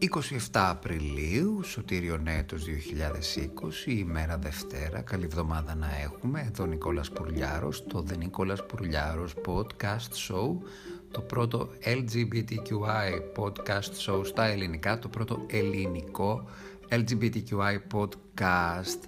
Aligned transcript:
27 0.00 0.36
Απριλίου, 0.52 1.62
Σωτήριο 1.62 2.16
Νέτος 2.16 2.64
2020, 2.64 3.86
ημέρα 3.86 4.38
Δευτέρα, 4.38 5.00
καλή 5.00 5.24
εβδομάδα 5.24 5.74
να 5.74 5.88
έχουμε, 6.02 6.44
εδώ 6.46 6.66
Νικόλας 6.66 7.10
Πουρλιάρος, 7.10 7.86
το 7.86 8.04
The 8.10 8.18
Νικόλας 8.18 8.66
Πουρλιάρος 8.66 9.34
Podcast 9.46 10.28
Show, 10.28 10.56
το 11.10 11.20
πρώτο 11.20 11.70
LGBTQI 11.84 13.20
podcast 13.36 14.06
show 14.06 14.20
στα 14.24 14.44
ελληνικά, 14.44 14.98
το 14.98 15.08
πρώτο 15.08 15.44
ελληνικό 15.46 16.48
LGBTQI 16.88 17.78
podcast. 17.94 19.00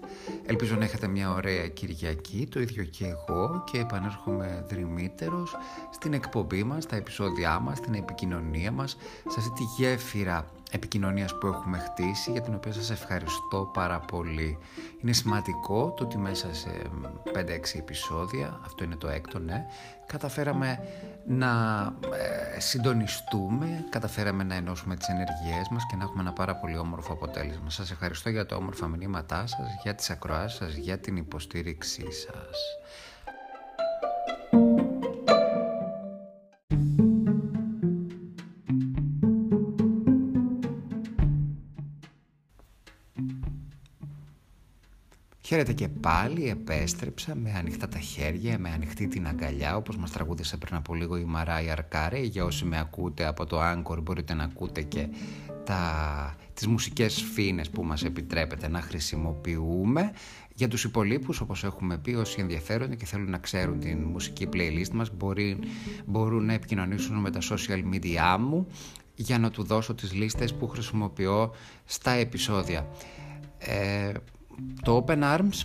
Ελπίζω 0.46 0.77
να 0.77 0.84
έχετε 0.84 1.09
μια 1.09 1.32
ωραία 1.32 1.68
Κυριακή, 1.68 2.46
το 2.50 2.61
ίδιο 2.61 2.84
και 2.84 3.07
εγώ. 3.07 3.64
Και 3.72 3.79
επανέρχομαι 3.79 4.64
δρυμύτερος 4.68 5.57
στην 5.91 6.12
εκπομπή 6.12 6.65
μας, 6.65 6.83
στα 6.83 6.97
επεισόδια 6.97 7.59
μας, 7.59 7.79
στην 7.79 7.95
επικοινωνία 7.95 8.73
μας, 8.73 8.97
σε 9.29 9.38
αυτή 9.38 9.51
τη 9.51 9.65
γέφυρα 9.77 10.47
επικοινωνίας 10.70 11.38
που 11.38 11.47
έχουμε 11.47 11.79
χτίσει 11.79 12.30
για 12.30 12.41
την 12.41 12.55
οποία 12.55 12.73
σας 12.73 12.91
ευχαριστώ 12.91 13.70
πάρα 13.73 14.01
πολύ. 14.01 14.59
Είναι 15.02 15.12
σημαντικό 15.12 15.95
το 15.96 16.05
ότι 16.05 16.19
μέσα 16.19 16.55
σε 16.55 16.70
5-6 17.34 17.79
επεισόδια, 17.79 18.60
αυτό 18.65 18.84
είναι 18.84 18.96
το 18.96 19.09
έκτο 19.09 19.38
ναι, 19.38 19.66
καταφέραμε 20.06 20.79
να 21.27 21.83
ε, 22.56 22.60
συντονιστούμε, 22.60 23.84
καταφέραμε 23.91 24.45
να 24.45 24.55
ενώσουμε 24.55 24.96
τις 24.96 25.09
ενεργειές 25.09 25.69
μας 25.70 25.87
και 25.91 25.96
να 25.96 26.02
έχουμε 26.02 26.23
ένα 26.23 26.33
πάρα 26.33 26.56
πολύ 26.56 26.79
όμορφο 26.79 27.12
αποτέλεσμα. 27.12 27.71
Σας 27.71 27.91
ευχαριστώ 27.91 28.30
για 28.30 28.46
τα 28.46 28.57
όμορφα 28.57 28.88
μηνύματά 28.88 29.46
σας, 29.46 29.68
για 29.82 29.95
τις 29.95 30.10
ακροάσεις 30.10 30.59
σας, 30.59 30.74
για 30.74 30.98
την 30.98 31.16
υποστήριξή 31.16 32.12
σας. 32.12 32.59
Χαίρετε 45.51 45.73
και 45.73 45.88
πάλι, 45.88 46.48
επέστρεψα 46.48 47.34
με 47.34 47.52
ανοιχτά 47.52 47.88
τα 47.88 47.98
χέρια, 47.98 48.59
με 48.59 48.70
ανοιχτή 48.70 49.09
την 49.09 49.26
αγκαλιά 49.26 49.76
όπως 49.76 49.96
μας 49.96 50.10
τραγούδισε 50.10 50.57
πριν 50.57 50.74
από 50.76 50.95
λίγο 50.95 51.16
η 51.16 51.24
Μαράη 51.24 51.70
Αρκάρε 51.70 52.18
για 52.18 52.45
όσοι 52.45 52.65
με 52.65 52.79
ακούτε 52.79 53.26
από 53.26 53.46
το 53.46 53.60
Anchor 53.60 54.02
μπορείτε 54.02 54.34
να 54.34 54.45
ακούτε 54.45 54.82
και 54.82 55.09
τα, 55.65 56.37
τις 56.54 56.66
μουσικές 56.66 57.23
φίνες 57.23 57.70
που 57.70 57.84
μας 57.84 58.04
επιτρέπετε 58.04 58.68
να 58.68 58.80
χρησιμοποιούμε 58.80 60.12
για 60.54 60.68
τους 60.68 60.84
υπολείπους 60.84 61.40
όπως 61.40 61.64
έχουμε 61.64 61.98
πει 61.98 62.14
όσοι 62.14 62.40
ενδιαφέρονται 62.40 62.96
και 62.96 63.04
θέλουν 63.04 63.30
να 63.30 63.38
ξέρουν 63.38 63.80
την 63.80 64.03
μουσική 64.03 64.48
playlist 64.53 64.91
μας 64.92 65.10
μπορεί, 65.16 65.59
μπορούν 66.06 66.44
να 66.44 66.53
επικοινωνήσουν 66.53 67.16
με 67.16 67.31
τα 67.31 67.41
social 67.41 67.82
media 67.94 68.37
μου 68.38 68.66
για 69.14 69.38
να 69.38 69.50
του 69.50 69.62
δώσω 69.62 69.94
τις 69.94 70.12
λίστες 70.12 70.54
που 70.54 70.69
χρησιμοποιώ 70.69 71.54
στα 71.84 72.10
επεισόδια. 72.10 72.88
Ε, 73.59 74.12
το 74.82 75.04
Open 75.06 75.22
Arms 75.22 75.65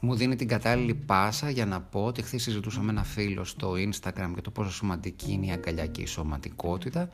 μου 0.00 0.14
δίνει 0.14 0.36
την 0.36 0.48
κατάλληλη 0.48 0.94
πάσα 0.94 1.50
για 1.50 1.66
να 1.66 1.80
πω 1.80 2.04
ότι 2.04 2.22
χθες 2.22 2.42
συζητούσα 2.42 2.80
με 2.80 2.90
ένα 2.90 3.04
φίλο 3.04 3.44
στο 3.44 3.72
Instagram 3.72 4.30
για 4.32 4.42
το 4.42 4.50
πόσο 4.50 4.72
σημαντική 4.72 5.32
είναι 5.32 5.46
η 5.46 5.50
αγκαλιά 5.50 5.86
και 5.86 6.02
η 6.02 6.06
σωματικότητα. 6.06 7.08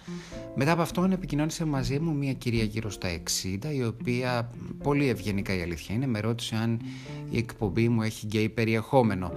Μετά 0.54 0.72
από 0.72 0.82
αυτό 0.82 1.08
επικοινώνησε 1.12 1.64
μαζί 1.64 1.98
μου 1.98 2.14
μια 2.14 2.32
κυρία 2.32 2.64
γύρω 2.64 2.90
στα 2.90 3.08
60 3.62 3.74
η 3.74 3.84
οποία 3.84 4.50
πολύ 4.82 5.08
ευγενικά 5.08 5.54
η 5.56 5.62
αλήθεια 5.62 5.94
είναι 5.94 6.06
με 6.06 6.20
ρώτησε 6.20 6.56
αν 6.56 6.80
η 7.30 7.38
εκπομπή 7.38 7.88
μου 7.88 8.02
έχει 8.02 8.26
γκέι 8.26 8.48
περιεχόμενο. 8.48 9.32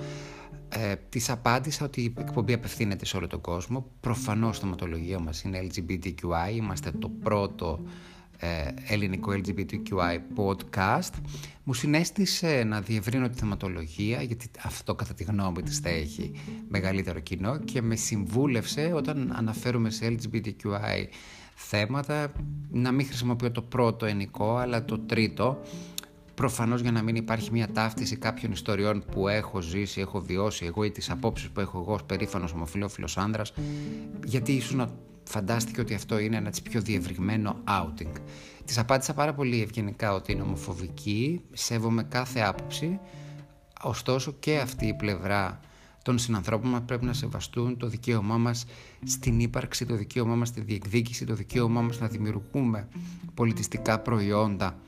Ε, 0.70 0.96
της 1.10 1.30
απάντησα 1.30 1.86
ότι 1.86 2.02
η 2.02 2.14
εκπομπή 2.18 2.54
απευθύνεται 2.54 3.06
σε 3.06 3.18
όλο 3.18 3.28
τον 3.28 3.42
κόσμο. 3.42 3.86
Προφανώς 4.00 4.58
η 4.58 4.60
θεματολογία 4.60 5.20
μας 5.20 5.42
είναι 5.42 5.68
LGBTQI. 5.68 6.56
Είμαστε 6.56 6.92
το 6.92 7.10
πρώτο 7.10 7.80
ε, 7.84 7.90
ελληνικό 8.88 9.32
LGBTQI 9.32 10.20
podcast 10.36 11.14
μου 11.64 11.74
συνέστησε 11.74 12.64
να 12.64 12.82
διευρύνω 12.82 13.30
τη 13.30 13.38
θεματολογία 13.38 14.22
γιατί 14.22 14.50
αυτό 14.64 14.96
κατά 14.96 15.14
τη 15.14 15.24
γνώμη 15.24 15.62
της 15.62 15.80
θα 15.80 15.90
έχει 15.90 16.32
μεγαλύτερο 16.70 17.20
κοινό 17.20 17.58
και 17.58 17.82
με 17.82 17.96
συμβούλευσε 17.96 18.92
όταν 18.96 19.34
αναφέρουμε 19.36 19.90
σε 19.90 20.16
LGBTQI 20.16 21.08
θέματα 21.56 22.32
να 22.72 22.92
μην 22.92 23.06
χρησιμοποιώ 23.06 23.52
το 23.52 23.62
πρώτο 23.62 24.06
ενικό 24.06 24.56
αλλά 24.58 24.86
το 24.86 25.00
τρίτο 25.00 25.62
προφανώς 26.36 26.82
για 26.82 26.92
να 26.92 27.02
μην 27.02 27.16
υπάρχει 27.16 27.52
μια 27.52 27.68
ταύτιση 27.72 28.16
κάποιων 28.16 28.52
ιστοριών 28.52 29.04
που 29.12 29.28
έχω 29.28 29.62
ζήσει, 29.62 30.02
έχω 30.02 30.20
βιώσει 30.20 30.66
εγώ 30.66 30.84
ή 30.84 30.92
τις 30.92 31.10
απόψεις 31.10 31.50
που 31.50 31.60
έχω 31.60 31.80
εγώ 31.80 31.94
ως 31.94 32.04
περήφανος 32.04 32.54
ομοφιλόφιλος 32.54 33.18
άνδρας 33.18 33.54
γιατί 34.26 34.52
ίσως 34.52 34.74
να 34.74 34.90
φαντάστηκε 35.26 35.82
ότι 35.82 35.94
αυτό 35.94 36.20
είναι 36.20 36.38
ένα 36.38 36.52
πιο 36.64 36.82
διευρυγμένο 36.82 37.56
outing. 37.68 38.12
Της 38.66 38.78
απάντησα 38.78 39.14
πάρα 39.14 39.34
πολύ 39.34 39.62
ευγενικά 39.62 40.14
ότι 40.14 40.32
είναι 40.32 40.42
ομοφοβική, 40.42 41.42
σέβομαι 41.54 42.04
κάθε 42.04 42.40
άποψη, 42.40 43.00
ωστόσο 43.82 44.32
και 44.40 44.58
αυτή 44.58 44.86
η 44.86 44.94
πλευρά 44.94 45.60
των 46.04 46.18
συνανθρώπων 46.18 46.70
μας 46.70 46.82
πρέπει 46.86 47.06
να 47.06 47.14
σεβαστούν 47.14 47.78
το 47.78 47.88
δικαίωμά 47.88 48.38
μας 48.38 48.66
στην 49.06 49.40
ύπαρξη, 49.40 49.86
το 49.86 49.96
δικαίωμά 49.96 50.36
μας 50.36 50.48
στη 50.48 50.62
διεκδίκηση, 50.62 51.26
το 51.26 51.34
δικαίωμά 51.34 51.82
μας 51.82 52.00
να 52.00 52.08
δημιουργούμε 52.08 52.88
πολιτιστικά 53.34 54.00
προϊόντα 54.00 54.80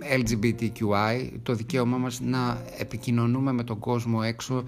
LGBTQI, 0.00 1.30
το 1.42 1.54
δικαίωμά 1.54 1.96
μας 1.96 2.20
να 2.20 2.62
επικοινωνούμε 2.78 3.52
με 3.52 3.64
τον 3.64 3.78
κόσμο 3.78 4.20
έξω, 4.24 4.64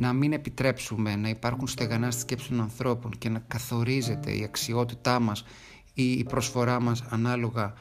να 0.00 0.12
μην 0.12 0.32
επιτρέψουμε 0.32 1.16
να 1.16 1.28
υπάρχουν 1.28 1.66
στεγανά 1.66 2.10
στη 2.10 2.20
σκέψη 2.20 2.48
των 2.48 2.60
ανθρώπων 2.60 3.10
και 3.18 3.28
να 3.28 3.38
καθορίζεται 3.38 4.36
η 4.36 4.42
αξιότητά 4.44 5.20
μας 5.20 5.44
ή 5.94 6.12
η 6.12 6.24
προσφορά 6.24 6.80
μας 6.80 7.02
ανάλογα 7.08 7.72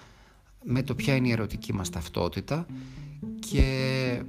με 0.64 0.84
το 0.84 0.96
ποια 0.96 1.16
είναι 1.16 1.28
η 1.28 1.32
ερωτική 1.32 1.74
μας 1.74 1.90
ταυτότητα. 1.90 2.66
Και 3.40 4.22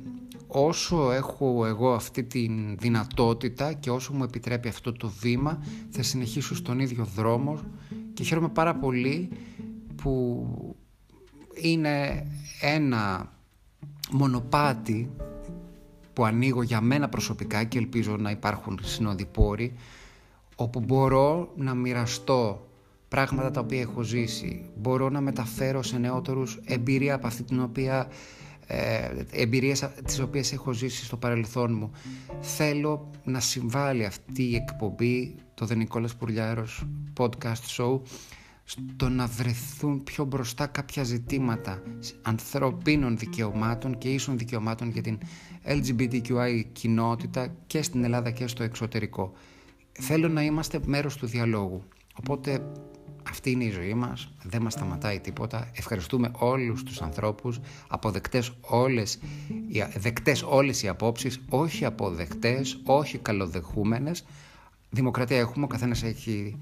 όσο 0.46 1.12
έχω 1.12 1.66
εγώ 1.66 1.92
αυτή 1.92 2.24
τη 2.24 2.48
δυνατότητα 2.78 3.72
και 3.72 3.90
όσο 3.90 4.12
μου 4.12 4.24
επιτρέπει 4.24 4.68
αυτό 4.68 4.92
το 4.92 5.12
βήμα 5.20 5.62
θα 5.90 6.02
συνεχίσω 6.02 6.54
στον 6.54 6.78
ίδιο 6.78 7.04
δρόμο 7.04 7.60
και 8.14 8.24
χαίρομαι 8.24 8.48
πάρα 8.48 8.74
πολύ 8.74 9.28
που 10.02 10.46
είναι 11.54 12.26
ένα 12.60 13.32
μονοπάτι 14.10 15.10
που 16.20 16.26
ανοίγω 16.26 16.62
για 16.62 16.80
μένα 16.80 17.08
προσωπικά 17.08 17.64
και 17.64 17.78
ελπίζω 17.78 18.16
να 18.16 18.30
υπάρχουν 18.30 18.78
συνοδοιπόροι 18.82 19.74
όπου 20.56 20.80
μπορώ 20.80 21.52
να 21.56 21.74
μοιραστώ 21.74 22.66
πράγματα 23.08 23.50
τα 23.50 23.60
οποία 23.60 23.80
έχω 23.80 24.02
ζήσει. 24.02 24.64
Μπορώ 24.76 25.08
να 25.08 25.20
μεταφέρω 25.20 25.82
σε 25.82 25.98
νεότερους 25.98 26.60
εμπειρία 26.64 27.14
από 27.14 27.26
αυτή 27.26 27.42
την 27.42 27.60
οποία 27.62 28.08
ε, 28.66 29.08
εμπειρίες 29.32 29.90
τις 30.04 30.20
οποίες 30.20 30.52
έχω 30.52 30.72
ζήσει 30.72 31.04
στο 31.04 31.16
παρελθόν 31.16 31.74
μου. 31.74 31.90
Θέλω 32.40 33.10
να 33.24 33.40
συμβάλλει 33.40 34.04
αυτή 34.04 34.42
η 34.42 34.54
εκπομπή 34.54 35.34
το 35.54 35.66
The 35.70 35.76
Νικόλας 35.76 36.16
Πουρλιάρος 36.16 36.86
podcast 37.18 37.76
show 37.76 38.00
στο 38.70 39.08
να 39.08 39.26
βρεθούν 39.26 40.04
πιο 40.04 40.24
μπροστά 40.24 40.66
κάποια 40.66 41.02
ζητήματα 41.04 41.82
ανθρωπίνων 42.22 43.18
δικαιωμάτων 43.18 43.98
και 43.98 44.08
ίσων 44.08 44.38
δικαιωμάτων 44.38 44.90
για 44.90 45.02
την 45.02 45.18
LGBTQI 45.64 46.64
κοινότητα 46.72 47.54
και 47.66 47.82
στην 47.82 48.04
Ελλάδα 48.04 48.30
και 48.30 48.46
στο 48.46 48.62
εξωτερικό. 48.62 49.32
Θέλω 49.92 50.28
να 50.28 50.42
είμαστε 50.42 50.80
μέρος 50.84 51.16
του 51.16 51.26
διαλόγου. 51.26 51.82
Οπότε 52.14 52.72
αυτή 53.28 53.50
είναι 53.50 53.64
η 53.64 53.70
ζωή 53.70 53.94
μας, 53.94 54.32
δεν 54.42 54.62
μας 54.62 54.72
σταματάει 54.72 55.20
τίποτα. 55.20 55.70
Ευχαριστούμε 55.74 56.30
όλους 56.34 56.82
τους 56.82 57.02
ανθρώπους, 57.02 57.60
αποδεκτές 57.88 58.52
όλες, 58.60 59.18
δεκτές 59.96 60.42
όλες 60.42 60.82
οι 60.82 60.88
απόψεις, 60.88 61.40
όχι 61.48 61.84
αποδεκτές, 61.84 62.80
όχι 62.84 63.18
καλοδεχούμενες. 63.18 64.24
Δημοκρατία 64.90 65.38
έχουμε, 65.38 65.64
ο 65.64 65.68
καθένας 65.68 66.02
έχει 66.02 66.56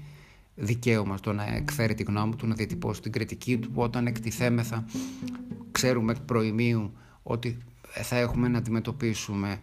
δικαίωμα 0.59 1.17
στο 1.17 1.33
να 1.33 1.55
εκφέρει 1.55 1.93
τη 1.93 2.03
γνώμη 2.03 2.35
του, 2.35 2.47
να 2.47 2.55
διατυπώσει 2.55 3.01
την 3.01 3.11
κριτική 3.11 3.57
του, 3.57 3.71
όταν 3.73 4.07
εκτιθέμεθα 4.07 4.85
ξέρουμε 5.71 6.11
εκ 6.11 6.19
προημίου 6.19 6.91
ότι 7.23 7.57
θα 7.91 8.15
έχουμε 8.15 8.47
να 8.47 8.57
αντιμετωπίσουμε 8.57 9.61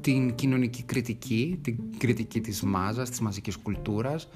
την 0.00 0.34
κοινωνική 0.34 0.82
κριτική, 0.82 1.58
την 1.62 1.78
κριτική 1.98 2.40
της 2.40 2.62
μάζας, 2.62 3.10
της 3.10 3.20
μαζικής 3.20 3.56
κουλτούρας. 3.56 4.28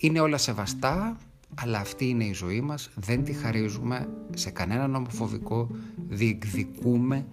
Είναι 0.00 0.20
όλα 0.20 0.36
σεβαστά, 0.36 1.18
αλλά 1.54 1.78
αυτή 1.78 2.08
είναι 2.08 2.24
η 2.24 2.32
ζωή 2.32 2.60
μας, 2.60 2.90
δεν 2.94 3.24
τη 3.24 3.32
χαρίζουμε 3.32 4.08
σε 4.34 4.50
κανέναν 4.50 4.94
ομοφοβικό, 4.94 5.70
διεκδικούμε 6.08 7.26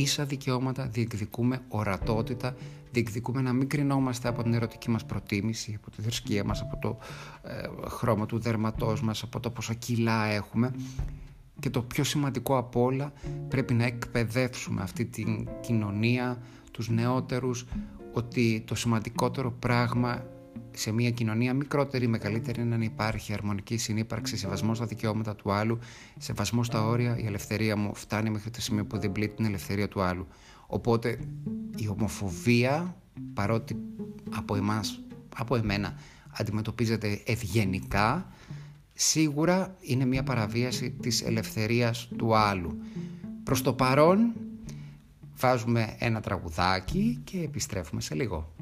ίσα 0.00 0.24
δικαιώματα, 0.24 0.86
διεκδικούμε 0.86 1.60
ορατότητα, 1.68 2.56
διεκδικούμε 2.90 3.40
να 3.40 3.52
μην 3.52 3.68
κρινόμαστε 3.68 4.28
από 4.28 4.42
την 4.42 4.54
ερωτική 4.54 4.90
μας 4.90 5.04
προτίμηση, 5.04 5.74
από 5.76 5.90
τη 5.90 6.02
θρησκεία 6.02 6.44
μας, 6.44 6.60
από 6.60 6.78
το 6.78 6.98
ε, 7.42 7.88
χρώμα 7.88 8.26
του 8.26 8.38
δέρματός 8.38 9.02
μας, 9.02 9.22
από 9.22 9.40
το 9.40 9.50
πόσα 9.50 9.74
κιλά 9.74 10.24
έχουμε. 10.24 10.74
Και 11.60 11.70
το 11.70 11.82
πιο 11.82 12.04
σημαντικό 12.04 12.56
από 12.56 12.82
όλα 12.82 13.12
πρέπει 13.48 13.74
να 13.74 13.84
εκπαιδεύσουμε 13.84 14.82
αυτή 14.82 15.04
την 15.04 15.48
κοινωνία, 15.60 16.38
τους 16.70 16.88
νεότερους, 16.88 17.66
ότι 18.12 18.62
το 18.66 18.74
σημαντικότερο 18.74 19.52
πράγμα 19.52 20.26
σε 20.78 20.92
μια 20.92 21.10
κοινωνία 21.10 21.54
μικρότερη 21.54 22.04
ή 22.04 22.08
μεγαλύτερη 22.08 22.64
να 22.64 22.76
υπάρχει 22.84 23.32
αρμονική 23.32 23.76
συνύπαρξη, 23.76 24.36
σεβασμός 24.36 24.76
στα 24.76 24.86
δικαιώματα 24.86 25.34
του 25.34 25.52
άλλου, 25.52 25.78
σεβασμός 26.18 26.66
στα 26.66 26.86
όρια, 26.86 27.18
η 27.18 27.26
ελευθερία 27.26 27.76
μου 27.76 27.94
φτάνει 27.94 28.30
μέχρι 28.30 28.50
το 28.50 28.60
σημείο 28.60 28.84
που 28.84 28.98
δεν 28.98 29.12
πλήττει 29.12 29.36
την 29.36 29.44
ελευθερία 29.44 29.88
του 29.88 30.02
άλλου. 30.02 30.26
Οπότε 30.66 31.18
η 31.76 31.88
ομοφοβία, 31.88 32.96
παρότι 33.34 33.76
από 34.34 34.56
εμάς, 34.56 35.00
από 35.36 35.56
εμένα, 35.56 35.98
αντιμετωπίζεται 36.38 37.22
ευγενικά, 37.26 38.32
σίγουρα 38.94 39.76
είναι 39.80 40.04
μια 40.04 40.22
παραβίαση 40.22 40.90
της 40.90 41.22
ελευθερίας 41.22 42.08
του 42.16 42.36
άλλου. 42.36 42.78
Προς 43.42 43.62
το 43.62 43.72
παρόν 43.72 44.32
βάζουμε 45.36 45.96
ένα 45.98 46.20
τραγουδάκι 46.20 47.20
και 47.24 47.38
επιστρέφουμε 47.38 48.00
σε 48.00 48.14
λίγο. 48.14 48.54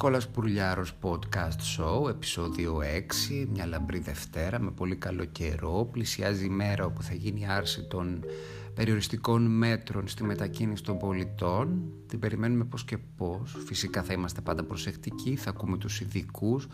Νικόλας 0.00 0.28
Πουρλιάρος 0.28 0.92
Podcast 1.02 1.60
Show, 1.76 2.08
επεισόδιο 2.08 2.80
6, 2.82 3.46
μια 3.52 3.66
λαμπρή 3.66 3.98
Δευτέρα 3.98 4.60
με 4.60 4.70
πολύ 4.70 4.96
καλό 4.96 5.24
καιρό. 5.24 5.88
Πλησιάζει 5.92 6.44
η 6.44 6.48
μέρα 6.48 6.84
όπου 6.84 7.02
θα 7.02 7.14
γίνει 7.14 7.40
η 7.40 7.46
άρση 7.48 7.82
των 7.82 8.24
περιοριστικών 8.78 9.42
μέτρων 9.42 10.08
στη 10.08 10.24
μετακίνηση 10.24 10.82
των 10.82 10.98
πολιτών. 10.98 11.82
Την 12.06 12.18
περιμένουμε 12.18 12.64
πώς 12.64 12.84
και 12.84 12.98
πώς. 13.16 13.56
Φυσικά 13.66 14.02
θα 14.02 14.12
είμαστε 14.12 14.40
πάντα 14.40 14.64
προσεκτικοί, 14.64 15.36
θα 15.36 15.50
ακούμε 15.50 15.78
τους 15.78 16.00
ειδικούς, 16.00 16.66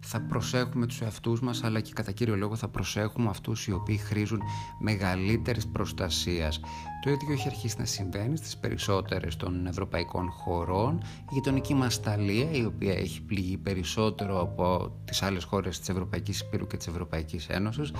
θα 0.00 0.20
προσέχουμε 0.20 0.86
τους 0.86 1.00
εαυτούς 1.00 1.40
μας, 1.40 1.64
αλλά 1.64 1.80
και 1.80 1.92
κατά 1.94 2.12
κύριο 2.12 2.36
λόγο 2.36 2.56
θα 2.56 2.68
προσέχουμε 2.68 3.28
αυτούς 3.28 3.66
οι 3.66 3.72
οποίοι 3.72 3.96
χρήζουν 3.96 4.40
μεγαλύτερης 4.78 5.66
προστασίας. 5.66 6.60
Το 7.04 7.10
ίδιο 7.10 7.32
έχει 7.32 7.48
αρχίσει 7.48 7.76
να 7.78 7.84
συμβαίνει 7.84 8.36
στις 8.36 8.56
περισσότερες 8.56 9.36
των 9.36 9.66
ευρωπαϊκών 9.66 10.30
χωρών. 10.30 11.00
Η 11.02 11.34
γειτονική 11.34 11.74
μας 11.74 12.00
Ταλία, 12.00 12.50
η 12.50 12.64
οποία 12.64 12.92
έχει 12.92 13.22
πληγεί 13.22 13.56
περισσότερο 13.56 14.40
από 14.40 14.92
τις 15.04 15.22
άλλες 15.22 15.44
χώρες 15.44 15.78
της 15.78 15.88
Ευρωπαϊκής 15.88 16.40
Υπήρου 16.40 16.66
και 16.66 16.76
της 16.76 16.86
Ευρωπαϊκής 16.86 17.46
Ένωσης, 17.48 17.92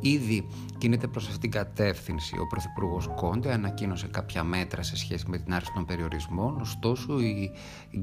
ήδη 0.00 0.46
κινείται 0.78 1.06
προς 1.06 1.24
αυτήν 1.24 1.40
την 1.40 1.50
κατεύθυνση. 1.50 2.38
Ο 2.38 2.46
Πρωθυπουργός 2.46 3.08
Κόντε 3.16 3.52
ανακοίνωσε 3.52 4.06
κάποια 4.06 4.44
μέτρα 4.44 4.82
σε 4.82 4.96
σχέση 4.96 5.24
με 5.28 5.38
την 5.38 5.54
άρση 5.54 5.72
των 5.74 5.84
περιορισμών, 5.84 6.60
ωστόσο 6.60 7.20
η 7.20 7.50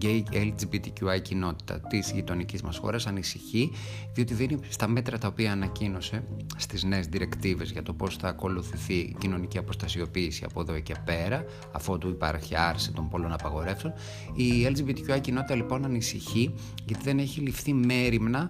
gay 0.02 0.24
LGBTQI 0.32 1.22
κοινότητα 1.22 1.80
της 1.80 2.12
γειτονικής 2.12 2.62
μας 2.62 2.78
χώρας 2.78 3.08
ανησυχεί, 3.08 3.72
διότι 4.14 4.34
δίνει 4.34 4.60
στα 4.68 4.88
μέτρα 4.88 5.18
τα 5.18 5.28
οποία 5.28 5.52
ανακοίνωσε 5.52 6.24
στις 6.58 6.84
νέες 6.84 7.08
διρεκτίβες 7.08 7.72
για 7.72 7.84
το 7.84 7.94
πώς 7.94 8.16
θα 8.16 8.28
ακολουθηθεί 8.28 8.94
η 8.94 9.16
κοινωνική 9.20 9.58
αποστασιοποίηση 9.58 10.44
από 10.46 10.62
εδώ 10.62 10.80
και 10.80 10.96
πέρα, 11.06 11.46
αφού 11.72 11.98
του 11.98 12.10
υπάρχει 12.10 12.56
άρση 12.58 12.92
των 12.92 13.10
πολλών 13.10 13.34
απαγορεύσεων. 13.34 13.94
Η 14.34 14.68
LGBTQI 14.68 15.22
κοινότητα 15.22 15.56
λοιπόν 15.56 15.86
ανησυχεί 15.86 16.54
γιατί 16.86 17.04
δεν 17.04 17.20
έχει 17.20 17.40
ληφθεί 17.40 17.74
μέρημνα 17.74 18.50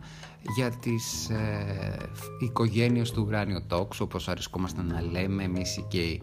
για 0.55 0.69
τις 0.71 1.29
ε, 1.29 2.09
οικογένειες 2.39 3.11
του 3.11 3.23
ουράνιου 3.27 3.63
τόξου, 3.67 4.03
όπως 4.03 4.27
αρεσκόμαστε 4.27 4.81
να 4.81 5.01
λέμε 5.01 5.43
εμείς 5.43 5.77
οι 5.77 5.85
γκέι. 5.87 6.21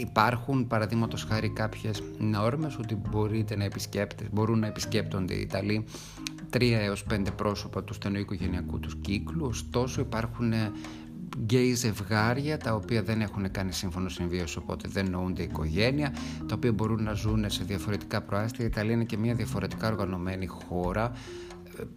Υπάρχουν 0.00 0.66
παραδείγματος 0.66 1.24
χάρη 1.24 1.48
κάποιες 1.48 2.02
νόρμες 2.18 2.76
ότι 2.78 2.94
μπορείτε 2.94 3.56
να 3.56 3.68
μπορούν 4.30 4.58
να 4.58 4.66
επισκέπτονται 4.66 5.34
οι 5.34 5.40
Ιταλοί. 5.40 5.84
Τρία 6.50 6.80
έως 6.80 7.04
πέντε 7.04 7.30
πρόσωπα 7.30 7.84
του 7.84 7.94
στενού 7.94 8.18
οικογενειακού 8.18 8.80
τους 8.80 8.96
κύκλου, 9.00 9.46
ωστόσο 9.46 10.00
υπάρχουν 10.00 10.52
γκέι 11.38 11.74
ζευγάρια 11.74 12.58
τα 12.58 12.74
οποία 12.74 13.02
δεν 13.02 13.20
έχουν 13.20 13.50
κάνει 13.50 13.72
σύμφωνο 13.72 14.08
συμβίωση 14.08 14.58
οπότε 14.58 14.88
δεν 14.88 15.10
νοούνται 15.10 15.42
οικογένεια 15.42 16.14
τα 16.46 16.54
οποία 16.54 16.72
μπορούν 16.72 17.02
να 17.02 17.12
ζουν 17.12 17.50
σε 17.50 17.64
διαφορετικά 17.64 18.20
προάστια. 18.22 18.64
Η 18.64 18.68
Ιταλία 18.68 18.92
είναι 18.92 19.04
και 19.04 19.16
μια 19.16 19.34
διαφορετικά 19.34 19.88
οργανωμένη 19.88 20.46
χώρα 20.46 21.12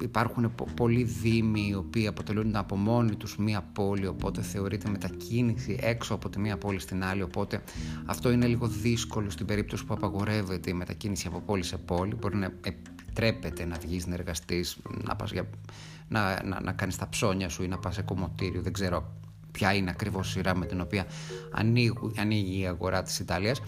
υπάρχουν 0.02 0.54
πολλοί 0.76 1.04
δήμοι 1.04 1.68
οι 1.70 1.76
οποίοι 1.76 2.08
αποτελούν 2.08 2.56
από 2.56 2.76
μόνοι 2.76 3.16
τους 3.16 3.38
μία 3.38 3.62
πόλη 3.74 4.08
οπότε 4.08 4.42
θεωρείται 4.42 4.90
μετακίνηση 4.90 5.78
έξω 5.82 6.14
από 6.14 6.30
τη 6.30 6.40
μία 6.40 6.58
πόλη 6.58 6.80
στην 6.80 7.04
άλλη 7.04 7.22
οπότε 7.22 7.64
αυτό 8.06 8.32
είναι 8.32 8.48
λίγο 8.48 8.68
δύσκολο 8.68 9.30
στην 9.30 9.46
περίπτωση 9.46 9.86
που 9.86 9.94
απαγορεύεται 9.94 10.70
η 10.70 10.74
μετακίνηση 10.74 11.28
από 11.28 11.40
πόλη 11.40 11.64
σε 11.64 11.78
πόλη 11.78 12.16
μπορεί 12.16 12.36
να 12.36 12.46
επιτρέπεται 12.46 13.66
να 13.66 13.78
βγεις 13.78 14.08
να 14.08 14.14
εργαστείς 14.14 14.78
να, 15.04 15.16
πας 15.16 15.32
για, 15.32 15.50
να, 16.08 16.44
να, 16.44 16.62
να 16.62 16.72
κάνεις 16.72 16.96
τα 16.98 17.10
ψώνια 17.10 17.50
σου 17.50 17.64
ή 17.64 17.68
να 17.68 17.78
πας 17.78 17.94
σε 17.94 18.02
κομμωτήριο 18.02 18.62
δεν 18.62 18.74
ξέρω 18.74 19.14
ποια 19.52 19.74
είναι 19.74 19.90
ακριβώς 19.90 20.28
η 20.28 20.32
σειρά 20.32 20.56
με 20.56 20.66
την 20.66 20.82
οποία 20.82 21.06
ανοίγει, 21.52 21.94
ανοίγει 22.18 22.60
η 22.60 22.68
αγορά 22.68 23.04
της 23.04 23.20
Ιταλίας. 23.20 23.62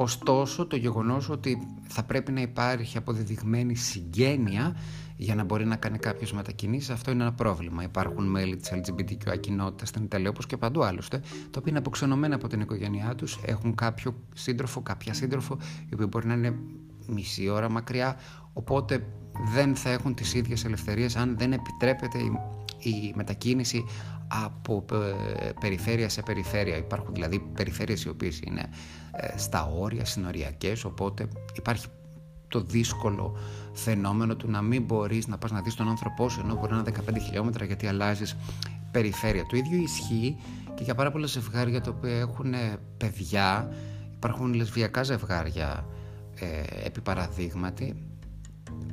Ωστόσο 0.00 0.66
το 0.66 0.76
γεγονός 0.76 1.28
ότι 1.28 1.68
θα 1.88 2.02
πρέπει 2.02 2.32
να 2.32 2.40
υπάρχει 2.40 2.96
αποδεδειγμένη 2.96 3.74
συγγένεια 3.74 4.76
για 5.16 5.34
να 5.34 5.44
μπορεί 5.44 5.66
να 5.66 5.76
κάνει 5.76 5.98
κάποιο 5.98 6.28
μετακινήσεις, 6.34 6.90
αυτό 6.90 7.10
είναι 7.10 7.22
ένα 7.22 7.32
πρόβλημα. 7.32 7.82
Υπάρχουν 7.82 8.24
μέλη 8.30 8.56
της 8.56 8.72
LGBTQI 8.72 9.40
κοινότητα 9.40 9.86
στην 9.86 10.04
Ιταλία, 10.04 10.30
όπως 10.30 10.46
και 10.46 10.56
παντού 10.56 10.82
άλλωστε, 10.82 11.18
τα 11.18 11.58
οποία 11.58 11.64
είναι 11.66 11.78
αποξενωμένα 11.78 12.34
από 12.34 12.48
την 12.48 12.60
οικογένειά 12.60 13.14
τους, 13.14 13.38
έχουν 13.44 13.74
κάποιο 13.74 14.14
σύντροφο, 14.34 14.80
κάποια 14.80 15.14
σύντροφο, 15.14 15.58
η 15.88 15.94
οποία 15.94 16.06
μπορεί 16.06 16.26
να 16.26 16.34
είναι 16.34 16.58
μισή 17.06 17.48
ώρα 17.48 17.70
μακριά, 17.70 18.16
οπότε 18.52 19.06
δεν 19.54 19.76
θα 19.76 19.90
έχουν 19.90 20.14
τις 20.14 20.34
ίδιες 20.34 20.64
ελευθερίες 20.64 21.16
αν 21.16 21.36
δεν 21.38 21.52
επιτρέπεται 21.52 22.18
η 22.18 22.32
μετακίνηση 23.14 23.84
από 24.28 24.84
ε, 24.92 25.50
περιφέρεια 25.60 26.08
σε 26.08 26.22
περιφέρεια. 26.22 26.76
Υπάρχουν 26.76 27.14
δηλαδή 27.14 27.38
περιφέρειες 27.38 28.04
οι 28.04 28.08
οποίες 28.08 28.40
είναι 28.40 28.68
ε, 29.12 29.38
στα 29.38 29.70
όρια, 29.78 30.04
συνοριακές, 30.04 30.84
οπότε 30.84 31.28
υπάρχει 31.56 31.86
το 32.48 32.60
δύσκολο 32.60 33.36
φαινόμενο 33.72 34.36
του 34.36 34.50
να 34.50 34.62
μην 34.62 34.82
μπορείς 34.82 35.26
να 35.26 35.38
πας 35.38 35.50
να 35.50 35.60
δεις 35.60 35.74
τον 35.74 35.88
άνθρωπό 35.88 36.28
σου 36.28 36.40
ενώ 36.44 36.54
μπορεί 36.54 36.72
να 36.72 36.78
είναι 36.78 36.92
15 37.10 37.14
χιλιόμετρα 37.24 37.64
γιατί 37.64 37.86
αλλάζεις 37.86 38.36
περιφέρεια. 38.90 39.46
Το 39.46 39.56
ίδιο 39.56 39.78
ισχύει 39.82 40.36
και 40.74 40.82
για 40.84 40.94
πάρα 40.94 41.10
πολλά 41.10 41.26
ζευγάρια 41.26 41.80
τα 41.80 41.90
οποία 41.90 42.18
έχουν 42.18 42.54
παιδιά, 42.96 43.72
υπάρχουν 44.14 44.54
λεσβιακά 44.54 45.02
ζευγάρια 45.02 45.86
ε, 46.34 46.86
επί 46.86 47.00
παραδείγματι 47.00 48.02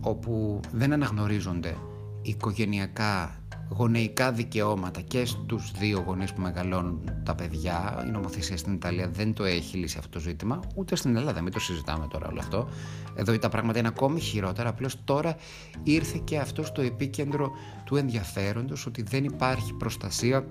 όπου 0.02 0.60
δεν 0.72 0.94
αναγνωρίζονται 0.94 1.78
οικογενειακά 2.22 3.40
γονεϊκά 3.70 4.32
δικαιώματα 4.32 5.02
και 5.02 5.26
στους 5.26 5.72
δύο 5.80 6.04
γονείς 6.06 6.34
που 6.34 6.42
μεγαλώνουν 6.42 7.10
τα 7.24 7.36
παιδιά. 7.36 8.04
Η 8.08 8.12
νομοθεσία 8.12 8.58
στην 8.58 8.74
Ιταλία 8.74 9.10
δεν 9.10 9.34
το 9.34 9.44
έχει 9.44 9.78
λύσει 9.78 9.98
αυτό 9.98 10.10
το 10.10 10.20
ζήτημα, 10.20 10.60
ούτε 10.76 10.96
στην 10.96 11.16
Ελλάδα, 11.16 11.42
μην 11.42 11.52
το 11.52 11.60
συζητάμε 11.60 12.08
τώρα 12.08 12.28
όλο 12.28 12.40
αυτό. 12.40 12.70
Εδώ 13.16 13.38
τα 13.38 13.50
πράγματα 13.50 13.80
είναι 13.80 13.88
ακόμη 13.88 14.20
χειρότερα, 14.20 14.70
απλώς 14.70 15.04
τώρα 15.04 15.36
ήρθε 15.84 16.22
και 16.24 16.38
αυτό 16.38 16.64
στο 16.64 16.82
επίκεντρο 16.82 17.52
του 17.84 17.96
ενδιαφέροντος 17.96 18.86
ότι 18.86 19.02
δεν 19.02 19.24
υπάρχει 19.24 19.74
προστασία 19.74 20.46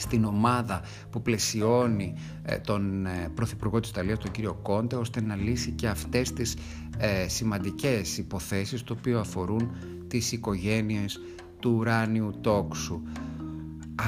στην 0.00 0.24
ομάδα 0.24 0.82
που 1.10 1.22
πλαισιώνει 1.22 2.14
ε, 2.42 2.58
τον 2.58 3.06
ε, 3.06 3.30
Πρωθυπουργό 3.34 3.80
της 3.80 3.90
Ιταλίας, 3.90 4.18
τον 4.18 4.30
κύριο 4.30 4.54
Κόντε, 4.62 4.96
ώστε 4.96 5.20
να 5.20 5.36
λύσει 5.36 5.70
και 5.70 5.88
αυτές 5.88 6.32
τις 6.32 6.56
ε, 6.98 7.28
σημαντικές 7.28 8.18
υποθέσεις 8.18 8.82
το 8.82 8.94
οποίο 8.98 9.18
αφορούν 9.18 9.70
τις 10.08 10.32
οικογένειες 10.32 11.20
του 11.60 11.74
ουράνιου 11.78 12.34
τόξου. 12.40 13.02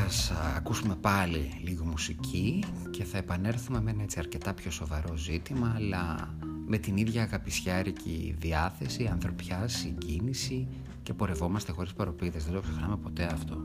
Ας 0.06 0.32
ακούσουμε 0.56 0.96
πάλι 1.00 1.60
λίγο 1.64 1.84
μουσική 1.84 2.64
και 2.90 3.04
θα 3.04 3.18
επανέλθουμε 3.18 3.80
με 3.80 3.90
ένα 3.90 4.02
έτσι 4.02 4.18
αρκετά 4.18 4.54
πιο 4.54 4.70
σοβαρό 4.70 5.16
ζήτημα 5.16 5.72
αλλά 5.76 6.34
με 6.66 6.78
την 6.78 6.96
ίδια 6.96 7.22
αγαπησιάρικη 7.22 8.34
διάθεση, 8.38 9.08
ανθρωπιά, 9.12 9.68
συγκίνηση 9.68 10.68
και 11.02 11.14
πορευόμαστε 11.14 11.72
χωρίς 11.72 11.92
παροπίδες. 11.92 12.44
Δεν 12.44 12.54
το 12.54 12.60
ξεχνάμε 12.60 12.96
ποτέ 12.96 13.24
αυτό. 13.24 13.56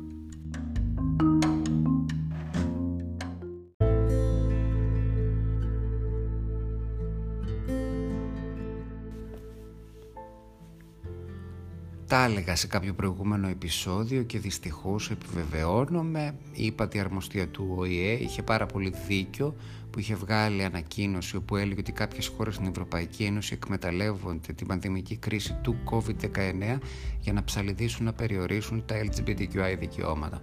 Τα 12.08 12.24
έλεγα 12.24 12.56
σε 12.56 12.68
κάποιο 12.68 12.94
προηγούμενο 12.94 13.48
επεισόδιο 13.48 14.24
και 14.24 14.40
δυστυχώς 14.40 15.12
επιβεβαιώνομαι. 15.12 16.36
Η 16.54 16.66
ύπατη 16.66 17.00
αρμοστία 17.00 17.48
του 17.48 17.74
ΟΗΕ 17.78 18.12
είχε 18.12 18.44
πάρα 18.44 18.66
πολύ 18.66 18.94
δίκιο 19.08 19.56
που 19.90 20.00
είχε 20.00 20.16
βγάλει 20.16 20.64
ανακοίνωση 20.64 21.36
όπου 21.36 21.56
έλεγε 21.56 21.80
ότι 21.80 21.92
κάποιες 21.92 22.28
χώρες 22.28 22.56
στην 22.56 22.68
Ευρωπαϊκή 22.68 23.24
Ένωση 23.24 23.54
εκμεταλλεύονται 23.54 24.54
την 24.54 24.68
πανδημική 24.68 25.16
κρίση 25.16 25.56
του 25.62 25.76
COVID-19 25.92 26.78
για 27.20 27.34
να 27.34 27.44
ψαλιδίσουν 27.44 28.06
να 28.06 28.14
περιορίσουν 28.14 28.84
τα 28.86 28.96
LGBTQI 28.96 29.76
δικαιώματα. 29.80 30.40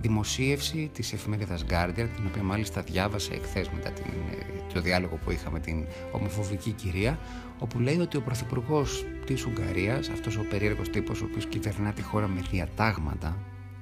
Δημοσίευση 0.00 0.90
της 0.94 1.12
εφημερίδας 1.12 1.64
Guardian, 1.70 2.08
την 2.16 2.26
οποία 2.28 2.42
μάλιστα 2.42 2.82
διάβασα 2.82 3.34
εχθές 3.34 3.68
μετά 3.68 3.90
την, 3.90 4.04
ε, 4.04 4.72
το 4.74 4.80
διάλογο 4.80 5.18
που 5.24 5.30
είχαμε 5.30 5.60
την 5.60 5.84
ομοφοβική 6.12 6.70
κυρία, 6.70 7.18
όπου 7.60 7.78
λέει 7.78 7.98
ότι 7.98 8.16
ο 8.16 8.22
Πρωθυπουργός 8.22 9.06
της 9.26 9.46
Ουγγαρίας, 9.46 10.08
αυτός 10.08 10.36
ο 10.36 10.44
περίεργος 10.50 10.90
τύπος 10.90 11.20
ο 11.20 11.24
οποίος 11.24 11.46
κυβερνά 11.46 11.92
τη 11.92 12.02
χώρα 12.02 12.28
με 12.28 12.40
διατάγματα, 12.50 13.36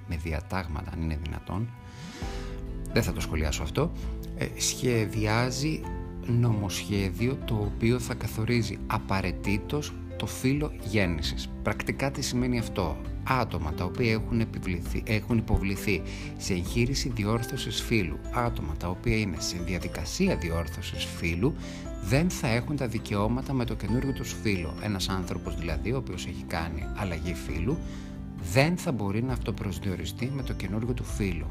με 0.08 0.16
διατάγματα 0.16 0.92
αν 0.92 1.02
είναι 1.02 1.18
δυνατόν, 1.22 1.68
δεν 2.92 3.02
θα 3.02 3.12
το 3.12 3.20
σχολιάσω 3.20 3.62
αυτό, 3.62 3.92
ε, 4.36 4.46
σχεδιάζει 4.56 5.80
νομοσχέδιο 6.26 7.38
το 7.44 7.54
οποίο 7.54 7.98
θα 7.98 8.14
καθορίζει 8.14 8.78
απαραίτητος 8.86 9.92
το 10.16 10.26
φύλλο 10.26 10.72
γέννησης. 10.84 11.48
Πρακτικά 11.62 12.10
τι 12.10 12.22
σημαίνει 12.22 12.58
αυτό; 12.58 12.96
Άτομα 13.30 13.72
τα 13.72 13.84
οποία 13.84 14.12
έχουν, 14.12 14.40
επιβληθεί, 14.40 15.02
έχουν 15.06 15.38
υποβληθεί 15.38 16.02
σε 16.36 16.52
εγχείρηση 16.52 17.12
διόρθωσης 17.14 17.82
φύλου, 17.82 18.18
άτομα 18.34 18.74
τα 18.76 18.88
οποία 18.88 19.16
είναι 19.16 19.36
σε 19.38 19.56
διαδικασία 19.66 20.36
διόρθωσης 20.36 21.04
φύλου, 21.04 21.54
δεν 22.08 22.30
θα 22.30 22.48
έχουν 22.48 22.76
τα 22.76 22.86
δικαιώματα 22.86 23.52
με 23.52 23.64
το 23.64 23.74
καινούργιο 23.74 24.12
τους 24.12 24.36
φύλλο. 24.42 24.74
Ένας 24.82 25.08
άνθρωπος 25.08 25.56
δηλαδή, 25.56 25.92
ο 25.92 25.96
οποίος 25.96 26.26
έχει 26.26 26.44
κάνει 26.46 26.84
αλλαγή 26.96 27.34
φύλου, 27.34 27.78
δεν 28.52 28.76
θα 28.76 28.92
μπορεί 28.92 29.22
να 29.22 29.32
αυτοπροσδιοριστεί 29.32 30.32
με 30.34 30.42
το 30.42 30.52
καινούργιο 30.52 30.94
του 30.94 31.04
φύλλο. 31.04 31.50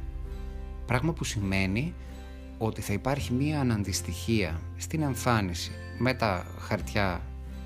Πράγμα 0.85 1.13
που 1.13 1.23
σημαίνει 1.23 1.93
ότι 2.57 2.81
θα 2.81 2.93
υπάρχει 2.93 3.33
μία 3.33 3.59
αναντιστοιχία 3.59 4.59
στην 4.77 5.01
εμφάνιση 5.01 5.71
με 5.99 6.13
τα 6.13 6.45
χαρτιά 6.59 7.21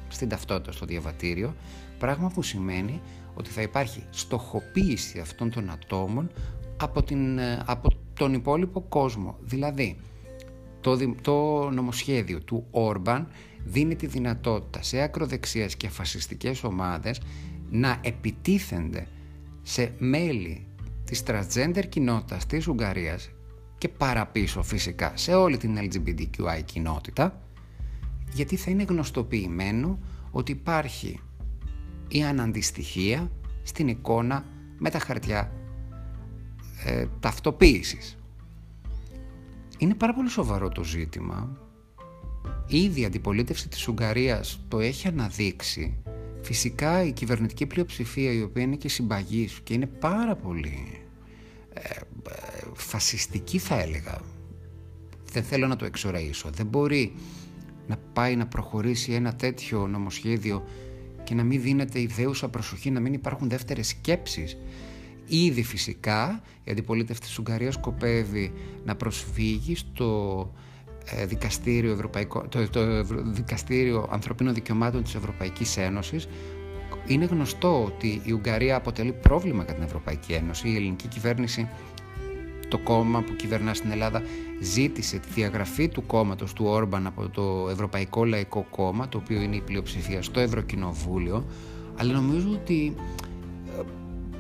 στην 0.08 0.30
ταυτότητα 0.30 0.72
στο 0.72 0.86
διαβατήριο, 0.86 1.56
πράγμα 2.00 2.30
που 2.30 2.42
σημαίνει 2.42 3.02
ότι 3.34 3.50
θα 3.50 3.62
υπάρχει 3.62 4.04
στοχοποίηση 4.10 5.20
αυτών 5.20 5.50
των 5.50 5.70
ατόμων 5.70 6.32
από, 6.78 7.04
την, 7.04 7.38
ε, 7.38 7.64
από 7.66 7.90
τον 8.14 8.34
υπόλοιπο 8.34 8.82
κόσμο. 8.82 9.38
Δηλαδή, 9.42 9.98
το, 10.82 10.98
το 11.22 11.70
νομοσχέδιο 11.70 12.42
του 12.42 12.68
Όρμπαν 12.72 13.28
δίνει 13.64 13.96
τη 13.96 14.06
δυνατότητα 14.08 14.82
σε 14.84 15.02
ακροδεξιές 15.02 15.76
και 15.76 15.90
φασιστικές 15.90 16.64
ομάδες 16.64 17.22
να 17.70 18.00
επιτίθενται 18.04 19.08
σε 19.62 19.94
μέλη 19.98 20.66
της 21.04 21.24
transgender 21.28 21.84
κοινότητας 21.90 22.46
της 22.46 22.68
Ουγγαρίας 22.68 23.30
και 23.78 23.90
παραπίσω 23.90 24.64
φυσικά 24.64 25.12
σε 25.16 25.34
όλη 25.34 25.58
την 25.58 25.78
LGBTQI 25.78 26.62
κοινότητα 26.66 27.42
γιατί 28.34 28.56
θα 28.56 28.72
είναι 28.72 28.84
γνωστοποιημένο 28.84 30.00
ότι 30.32 30.52
υπάρχει 30.52 31.20
η 32.08 32.24
αναντιστοιχία 32.24 33.32
στην 33.64 33.88
εικόνα 33.88 34.46
με 34.78 34.90
τα 34.90 35.00
χαρτιά 35.00 35.52
ε, 36.86 37.06
ταυτοποίησης. 37.20 38.18
Είναι 39.82 39.96
πάρα 39.96 40.14
πολύ 40.14 40.30
σοβαρό 40.30 40.70
το 40.70 40.84
ζήτημα. 40.84 41.58
Ήδη 42.68 43.02
η 43.02 43.06
αντιπολίτευση 43.06 43.70
της 43.70 43.88
Ουγγαρίας 43.88 44.60
το 44.68 44.80
έχει 44.80 45.08
αναδείξει. 45.08 45.98
Φυσικά 46.42 47.04
η 47.04 47.12
κυβερνητική 47.12 47.66
πλειοψηφία 47.66 48.32
η 48.32 48.42
οποία 48.42 48.64
είναι 48.64 48.76
και 48.76 48.90
συμπαγής 48.90 49.60
και 49.64 49.74
είναι 49.74 49.86
πάρα 49.86 50.36
πολύ 50.36 51.02
ε, 51.74 51.80
ε, 51.80 52.00
φασιστική 52.74 53.58
θα 53.58 53.80
έλεγα. 53.80 54.20
Δεν 55.32 55.44
θέλω 55.44 55.68
να 55.68 55.76
το 55.76 55.86
εξοραίσω. 55.86 56.50
Δεν 56.50 56.66
μπορεί 56.66 57.14
να 57.88 57.98
πάει 58.14 58.36
να 58.36 58.48
προχωρήσει 58.48 59.12
ένα 59.14 59.36
τέτοιο 59.36 59.88
νομοσχέδιο 59.88 60.64
και 61.24 61.36
να 61.36 61.44
μην 61.44 61.62
δίνεται 61.62 62.00
ιδέουσα 62.00 62.50
προσοχή, 62.50 62.92
να 62.92 63.00
μην 63.00 63.14
υπάρχουν 63.14 63.50
δεύτερες 63.50 63.88
σκέψεις. 63.88 64.58
Ήδη 65.34 65.64
φυσικά 65.64 66.42
η 66.64 66.72
αντιπολίτευση 66.72 67.22
της 67.22 67.40
Ουγγαρίας 67.40 67.74
σκοπεύει 67.74 68.54
να 68.86 68.96
προσφύγει 68.96 69.76
στο 69.76 70.52
ε, 71.06 71.26
δικαστήριο, 71.26 71.92
Ευρωπαϊκό, 71.92 72.48
το, 72.48 72.70
το 72.70 73.04
δικαστήριο 73.24 74.08
Ανθρωπίνων 74.12 74.54
Δικαιωμάτων 74.54 75.04
της 75.04 75.16
Ευρωπαϊκής 75.16 75.78
Ένωσης 75.78 76.28
είναι 77.08 77.26
γνωστό 77.26 77.84
ότι 77.84 78.22
η 78.24 78.32
Ουγγαρία 78.32 78.76
αποτελεί 78.76 79.12
πρόβλημα 79.12 79.64
για 79.64 79.74
την 79.74 79.84
Ευρωπαϊκή 79.84 80.34
Ένωση. 80.34 80.70
Η 80.70 80.76
ελληνική 80.76 81.08
κυβέρνηση, 81.08 81.70
το 82.68 82.78
κόμμα 82.78 83.22
που 83.22 83.36
κυβερνά 83.36 83.74
στην 83.74 83.92
Ελλάδα, 83.92 84.22
ζήτησε 84.62 85.18
τη 85.18 85.28
διαγραφή 85.34 85.88
του 85.88 86.06
κόμματος 86.06 86.54
του 86.54 86.66
Όρμπαν 86.66 87.08
από 87.08 87.30
το 87.30 87.68
Ευρωπαϊκό 87.72 88.26
Λαϊκό 88.26 88.66
Κόμμα, 88.70 89.10
το 89.10 89.18
οποίο 89.18 89.42
είναι 89.42 89.56
η 89.56 89.62
πλειοψηφία 89.62 90.22
στο 90.22 90.40
Ευρωκοινοβούλιο. 90.40 91.46
Αλλά 91.96 92.14
νομίζω 92.14 92.50
ότι 92.52 92.96
ε, 92.96 93.21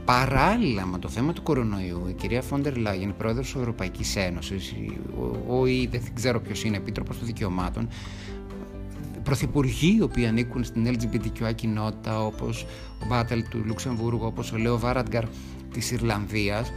παράλληλα 0.06 0.86
με 0.86 1.00
το 1.00 1.10
θέμα 1.10 1.34
του 1.34 1.44
κορονοϊού, 1.44 2.08
η 2.10 2.14
κυρία 2.14 2.42
Φόντερ 2.42 2.78
Λάγεν, 2.78 3.16
πρόεδρος 3.18 3.46
της 3.46 3.56
Ευρωπαϊκής 3.56 4.16
Ένωσης, 4.16 4.74
ο, 5.20 5.56
ο, 5.56 5.64
δεν 5.90 6.02
ξέρω 6.14 6.42
ποιος 6.42 6.64
είναι, 6.64 6.78
επίτροπος 6.78 7.18
των 7.18 7.28
δικαιωμάτων, 7.28 7.88
πρωθυπουργοί 9.24 9.96
οι 9.98 10.02
οποίοι 10.02 10.26
ανήκουν 10.26 10.64
στην 10.64 10.88
LGBTQI 10.88 11.56
κοινότητα 11.56 12.26
όπως 12.26 12.66
ο 13.04 13.06
Μπάτελ 13.08 13.44
του 13.50 13.62
Λουξεμβούργου, 13.66 14.26
όπως 14.26 14.52
ο 14.52 14.58
Λέο 14.58 14.80
Βάραντγκαρ 14.80 15.24
της 15.74 15.92
Ιρλανδίας 15.92 16.72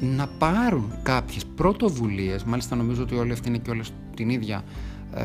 να 0.00 0.26
πάρουν 0.26 0.92
κάποιες 1.02 1.44
πρωτοβουλίες, 1.44 2.44
μάλιστα 2.44 2.76
νομίζω 2.76 3.02
ότι 3.02 3.14
όλοι 3.14 3.32
αυτοί 3.32 3.48
είναι 3.48 3.58
και 3.58 3.70
όλες 3.70 3.92
την 4.16 4.28
ίδια 4.28 4.64
ε, 5.14 5.22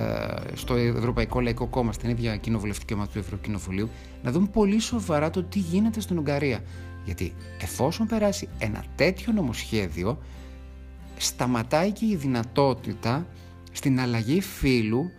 στο 0.53 0.75
Ευρωπαϊκό 0.75 1.39
Λαϊκό 1.39 1.67
Κόμμα, 1.67 1.91
στην 1.91 2.09
ίδια 2.09 2.35
κοινοβουλευτική 2.35 2.93
ομάδα 2.93 3.11
του 3.11 3.19
Ευρωκοινοβουλίου, 3.19 3.89
να 4.23 4.31
δουν 4.31 4.49
πολύ 4.49 4.79
σοβαρά 4.79 5.29
το 5.29 5.43
τι 5.43 5.59
γίνεται 5.59 5.99
στην 5.99 6.17
Ουγγαρία. 6.17 6.59
Γιατί 7.07 7.33
εφόσον 7.61 8.07
περάσει 8.07 8.49
ένα 8.57 8.85
τέτοιο 8.95 9.33
νομοσχέδιο, 9.33 10.17
σταματάει 11.17 11.91
και 11.91 12.05
η 12.05 12.15
δυνατότητα 12.15 13.27
στην 13.71 13.99
αλλαγή 13.99 14.41
φύλου 14.41 15.11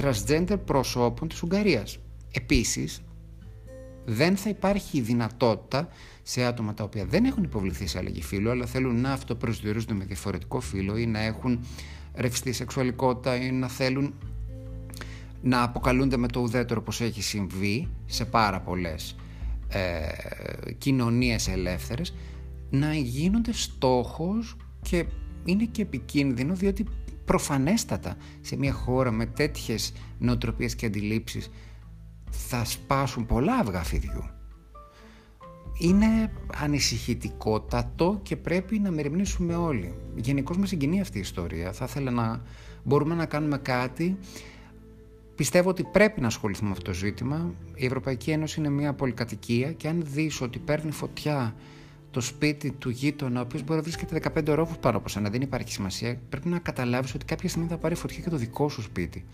transgender 0.00 0.56
προσώπων 0.64 1.28
της 1.28 1.42
Ουγγαρίας. 1.42 1.98
Επίσης, 2.32 3.02
δεν 4.04 4.36
θα 4.36 4.48
υπάρχει 4.48 5.00
δυνατότητα 5.00 5.88
σε 6.22 6.44
άτομα 6.44 6.74
τα 6.74 6.84
οποία 6.84 7.04
δεν 7.04 7.24
έχουν 7.24 7.42
υποβληθεί 7.42 7.86
σε 7.86 7.98
αλλαγή 7.98 8.22
φύλου, 8.22 8.50
αλλά 8.50 8.66
θέλουν 8.66 9.00
να 9.00 9.12
αυτοπροσδιορίζονται 9.12 9.94
με 9.94 10.04
διαφορετικό 10.04 10.60
φύλο 10.60 10.96
ή 10.96 11.06
να 11.06 11.20
έχουν 11.20 11.66
ρευστή 12.14 12.52
σεξουαλικότητα 12.52 13.36
ή 13.36 13.50
να 13.50 13.68
θέλουν 13.68 14.14
να 15.42 15.62
αποκαλούνται 15.62 16.16
με 16.16 16.28
το 16.28 16.40
ουδέτερο 16.40 16.80
όπως 16.80 17.00
έχει 17.00 17.22
συμβεί 17.22 17.88
σε 18.06 18.24
πάρα 18.24 18.60
πολλές 18.60 19.16
ε, 19.72 20.72
κοινωνίες 20.78 21.48
ελεύθερες 21.48 22.14
να 22.70 22.94
γίνονται 22.94 23.52
στόχος 23.52 24.56
και 24.82 25.04
είναι 25.44 25.64
και 25.64 25.82
επικίνδυνο 25.82 26.54
διότι 26.54 26.86
προφανέστατα 27.24 28.16
σε 28.40 28.56
μια 28.56 28.72
χώρα 28.72 29.10
με 29.10 29.26
τέτοιες 29.26 29.92
νοοτροπίες 30.18 30.74
και 30.74 30.86
αντιλήψεις 30.86 31.50
θα 32.30 32.64
σπάσουν 32.64 33.26
πολλά 33.26 33.54
αυγά 33.54 33.82
φιδιού. 33.82 34.24
Είναι 35.78 36.32
ανησυχητικότατο 36.54 38.20
και 38.22 38.36
πρέπει 38.36 38.78
να 38.78 38.90
μεριμνήσουμε 38.90 39.54
όλοι. 39.54 39.94
Γενικώς 40.16 40.56
με 40.56 40.66
συγκινεί 40.66 41.00
αυτή 41.00 41.18
η 41.18 41.20
ιστορία. 41.20 41.72
Θα 41.72 41.84
ήθελα 41.84 42.10
να 42.10 42.42
μπορούμε 42.82 43.14
να 43.14 43.26
κάνουμε 43.26 43.58
κάτι. 43.58 44.18
Πιστεύω 45.36 45.68
ότι 45.68 45.84
πρέπει 45.84 46.20
να 46.20 46.26
ασχοληθούμε 46.26 46.68
με 46.68 46.74
αυτό 46.76 46.90
το 46.90 46.96
ζήτημα. 46.96 47.54
Η 47.74 47.84
Ευρωπαϊκή 47.84 48.30
Ένωση 48.30 48.60
είναι 48.60 48.68
μια 48.68 48.92
πολυκατοικία 48.92 49.72
και 49.72 49.88
αν 49.88 50.02
δεις 50.06 50.40
ότι 50.40 50.58
παίρνει 50.58 50.90
φωτιά 50.90 51.54
το 52.10 52.20
σπίτι 52.20 52.70
του 52.70 52.90
γείτονα, 52.90 53.40
ο 53.40 53.42
οποίος 53.42 53.62
μπορεί 53.62 53.76
να 53.76 53.82
βρίσκεται 53.82 54.20
15 54.34 54.48
ορόφου 54.48 54.78
πάνω 54.78 54.96
από 54.96 55.08
σένα, 55.08 55.30
δεν 55.30 55.40
υπάρχει 55.40 55.72
σημασία. 55.72 56.20
Πρέπει 56.28 56.48
να 56.48 56.58
καταλάβεις 56.58 57.14
ότι 57.14 57.24
κάποια 57.24 57.48
στιγμή 57.48 57.68
θα 57.68 57.76
πάρει 57.76 57.94
φωτιά 57.94 58.20
και 58.22 58.30
το 58.30 58.36
δικό 58.36 58.68
σου 58.68 58.82
σπίτι. 58.82 59.24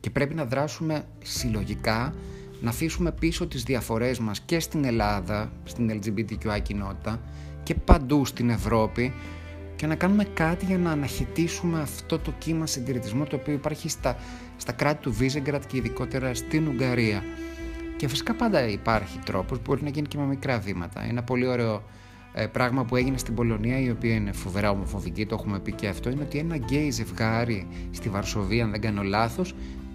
Και 0.00 0.10
πρέπει 0.10 0.34
να 0.34 0.44
δράσουμε 0.44 1.04
συλλογικά, 1.22 2.14
να 2.60 2.70
αφήσουμε 2.70 3.12
πίσω 3.12 3.46
τις 3.46 3.62
διαφορές 3.62 4.18
μας 4.18 4.40
και 4.40 4.60
στην 4.60 4.84
Ελλάδα, 4.84 5.52
στην 5.64 6.00
LGBTQI 6.00 6.60
κοινότητα 6.62 7.20
και 7.62 7.74
παντού 7.74 8.24
στην 8.24 8.50
Ευρώπη 8.50 9.12
και 9.76 9.86
να 9.86 9.94
κάνουμε 9.94 10.24
κάτι 10.24 10.64
για 10.64 10.78
να 10.78 10.90
αναχαιτήσουμε 10.90 11.80
αυτό 11.80 12.18
το 12.18 12.34
κύμα 12.38 12.66
συντηρητισμού 12.66 13.24
το 13.24 13.36
οποίο 13.36 13.52
υπάρχει 13.52 13.88
στα, 13.88 14.16
στα 14.56 14.72
κράτη 14.72 15.02
του 15.02 15.12
Βίζεγκρατ 15.12 15.66
και 15.66 15.76
ειδικότερα 15.76 16.34
στην 16.34 16.68
Ουγγαρία. 16.68 17.22
Και 17.96 18.08
φυσικά 18.08 18.34
πάντα 18.34 18.68
υπάρχει 18.68 19.18
τρόπος, 19.24 19.58
μπορεί 19.62 19.82
να 19.82 19.88
γίνει 19.88 20.06
και 20.06 20.18
με 20.18 20.24
μικρά 20.24 20.58
βήματα. 20.58 21.04
Ένα 21.08 21.22
πολύ 21.22 21.46
ωραίο 21.46 21.82
ε, 22.32 22.46
πράγμα 22.46 22.84
που 22.84 22.96
έγινε 22.96 23.18
στην 23.18 23.34
Πολωνία, 23.34 23.80
η 23.80 23.90
οποία 23.90 24.14
είναι 24.14 24.32
φοβερά 24.32 24.70
ομοφοβική, 24.70 25.26
το 25.26 25.36
έχουμε 25.40 25.58
πει 25.58 25.72
και 25.72 25.88
αυτό, 25.88 26.10
είναι 26.10 26.22
ότι 26.22 26.38
ένα 26.38 26.56
γκέι 26.56 26.90
ζευγάρι 26.90 27.66
στη 27.90 28.08
Βαρσοβία, 28.08 28.64
αν 28.64 28.70
δεν 28.70 28.80
κάνω 28.80 29.02
λάθος, 29.02 29.54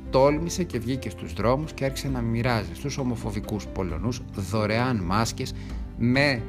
τόλμησε 0.10 0.64
και 0.64 0.80
βγήκε 0.80 1.10
στους 1.10 1.34
δρόμους 1.34 1.74
και 1.74 1.86
άρχισε 1.86 2.10
να 2.10 2.22
μοιράζει 2.22 2.74
στους 2.74 2.98
ομοφοβικούς 2.98 3.68
Πολωνούς 3.68 4.22
δωρεάν 4.36 4.98
μάσκες 4.98 5.54
με 5.98 6.42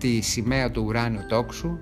τη 0.00 0.20
σημαία 0.20 0.70
του 0.70 0.82
ουράνιου 0.86 1.20
τόξου 1.28 1.78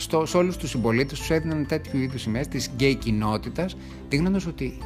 στο, 0.00 0.26
σε 0.26 0.36
όλους 0.36 0.56
τους 0.56 0.70
συμπολίτες 0.70 1.18
τους 1.18 1.30
έδιναν 1.30 1.66
τέτοιου 1.66 1.98
είδους 1.98 2.20
σημαίες 2.20 2.48
της 2.48 2.70
γκέι 2.74 2.94
κοινότητας 2.94 3.76
δείχνοντας 4.08 4.46
ότι 4.46 4.78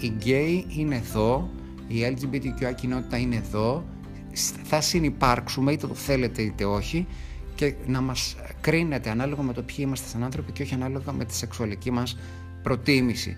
οι 0.00 0.06
γκέι 0.06 0.66
είναι 0.68 0.96
εδώ, 0.96 1.50
η 1.88 2.16
LGBTQI 2.16 2.74
κοινότητα 2.74 3.16
είναι 3.16 3.36
εδώ 3.36 3.84
θα 4.62 4.80
συνεπάρξουμε 4.80 5.72
είτε 5.72 5.86
το 5.86 5.94
θέλετε 5.94 6.42
είτε 6.42 6.64
όχι 6.64 7.06
και 7.54 7.74
να 7.86 8.00
μας 8.00 8.36
κρίνετε 8.60 9.10
ανάλογα 9.10 9.42
με 9.42 9.52
το 9.52 9.62
ποιοι 9.62 9.76
είμαστε 9.78 10.08
σαν 10.08 10.24
άνθρωποι 10.24 10.52
και 10.52 10.62
όχι 10.62 10.74
ανάλογα 10.74 11.12
με 11.12 11.24
τη 11.24 11.34
σεξουαλική 11.34 11.90
μας 11.90 12.18
προτίμηση. 12.62 13.36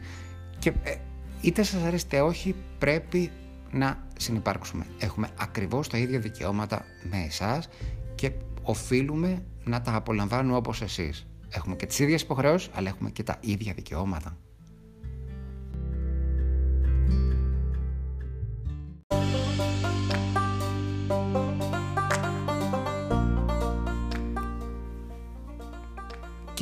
Και 0.59 0.73
ε, 0.83 0.95
είτε 1.41 1.63
σας 1.63 1.83
αρέσει 1.83 2.05
είτε 2.07 2.21
όχι 2.21 2.55
πρέπει 2.79 3.31
να 3.71 4.07
συνεπάρξουμε. 4.17 4.87
Έχουμε 4.99 5.29
ακριβώς 5.39 5.89
τα 5.89 5.99
ίδια 5.99 6.19
δικαιώματα 6.19 6.85
με 7.11 7.25
εσάς 7.27 7.69
και 8.15 8.31
οφείλουμε 8.63 9.43
να 9.65 9.81
τα 9.81 9.95
απολαμβάνουμε 9.95 10.57
όπως 10.57 10.83
εσείς. 10.83 11.27
Έχουμε 11.49 11.77
και 11.77 11.87
τις 11.87 11.99
ίδιες 11.99 12.23
υποχρεώσεις, 12.23 12.71
αλλά 12.75 12.89
έχουμε 12.89 13.11
και 13.11 13.23
τα 13.23 13.37
ίδια 13.41 13.73
δικαιώματα. 13.73 14.37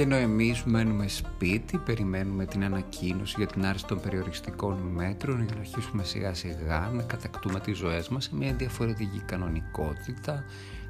Και 0.01 0.07
ενώ 0.07 0.17
εμείς 0.17 0.63
μένουμε 0.65 1.09
σπίτι, 1.09 1.79
περιμένουμε 1.79 2.47
την 2.47 2.65
ανακοίνωση 2.65 3.35
για 3.39 3.47
την 3.47 3.67
άρση 3.67 3.87
των 3.87 4.01
περιοριστικών 4.01 4.79
μέτρων 4.79 5.45
για 5.45 5.55
να 5.55 5.61
αρχίσουμε 5.61 6.05
σιγά 6.05 6.35
σιγά 6.35 6.91
να 6.93 7.03
κατακτούμε 7.03 7.61
τις 7.61 7.77
ζωές 7.77 8.09
μας 8.09 8.25
σε 8.25 8.37
μια 8.37 8.55
διαφορετική 8.55 9.23
κανονικότητα. 9.27 10.45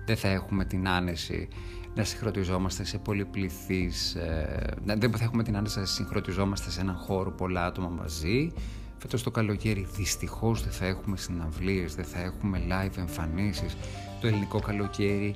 Δεν 0.07 0.17
θα 0.17 0.29
έχουμε 0.29 0.65
την 0.65 0.89
άνεση 0.89 1.49
να 1.95 2.05
συγχρονιζόμαστε 2.05 2.85
σε 2.85 2.99
πολυπληθείς... 2.99 4.15
Ε, 4.15 4.75
δεν 4.85 5.13
θα 5.13 5.25
έχουμε 5.25 5.43
την 5.43 5.57
άνεση 5.57 5.79
να 5.79 5.85
συγχρονιζόμαστε 5.85 6.71
σε 6.71 6.81
έναν 6.81 6.95
χώρο 6.95 7.31
πολλά 7.31 7.67
άτομα 7.67 7.89
μαζί. 7.89 8.53
Φέτος 8.99 9.23
το 9.23 9.31
καλοκαίρι 9.31 9.87
δυστυχώς 9.97 10.63
δεν 10.63 10.73
θα 10.73 10.87
έχουμε 10.87 11.17
συναυλίες, 11.17 11.95
δεν 11.95 12.05
θα 12.05 12.21
έχουμε 12.21 12.61
live 12.69 12.99
εμφανίσεις. 12.99 13.77
Το 14.21 14.27
ελληνικό 14.27 14.61
καλοκαίρι 14.61 15.35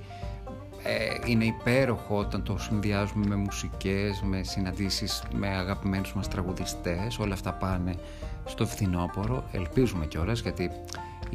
ε, 0.82 1.30
είναι 1.30 1.44
υπέροχο 1.44 2.18
όταν 2.18 2.42
το 2.42 2.58
συνδυάζουμε 2.58 3.26
με 3.26 3.36
μουσικές, 3.36 4.22
με 4.22 4.42
συναντήσεις 4.42 5.22
με 5.32 5.48
αγαπημένους 5.48 6.14
μας 6.14 6.28
τραγουδιστές, 6.28 7.18
όλα 7.18 7.34
αυτά 7.34 7.52
πάνε 7.52 7.94
στο 8.44 8.66
φθινόπωρο, 8.66 9.44
ελπίζουμε 9.52 10.06
κιόλας 10.06 10.40
γιατί 10.40 10.70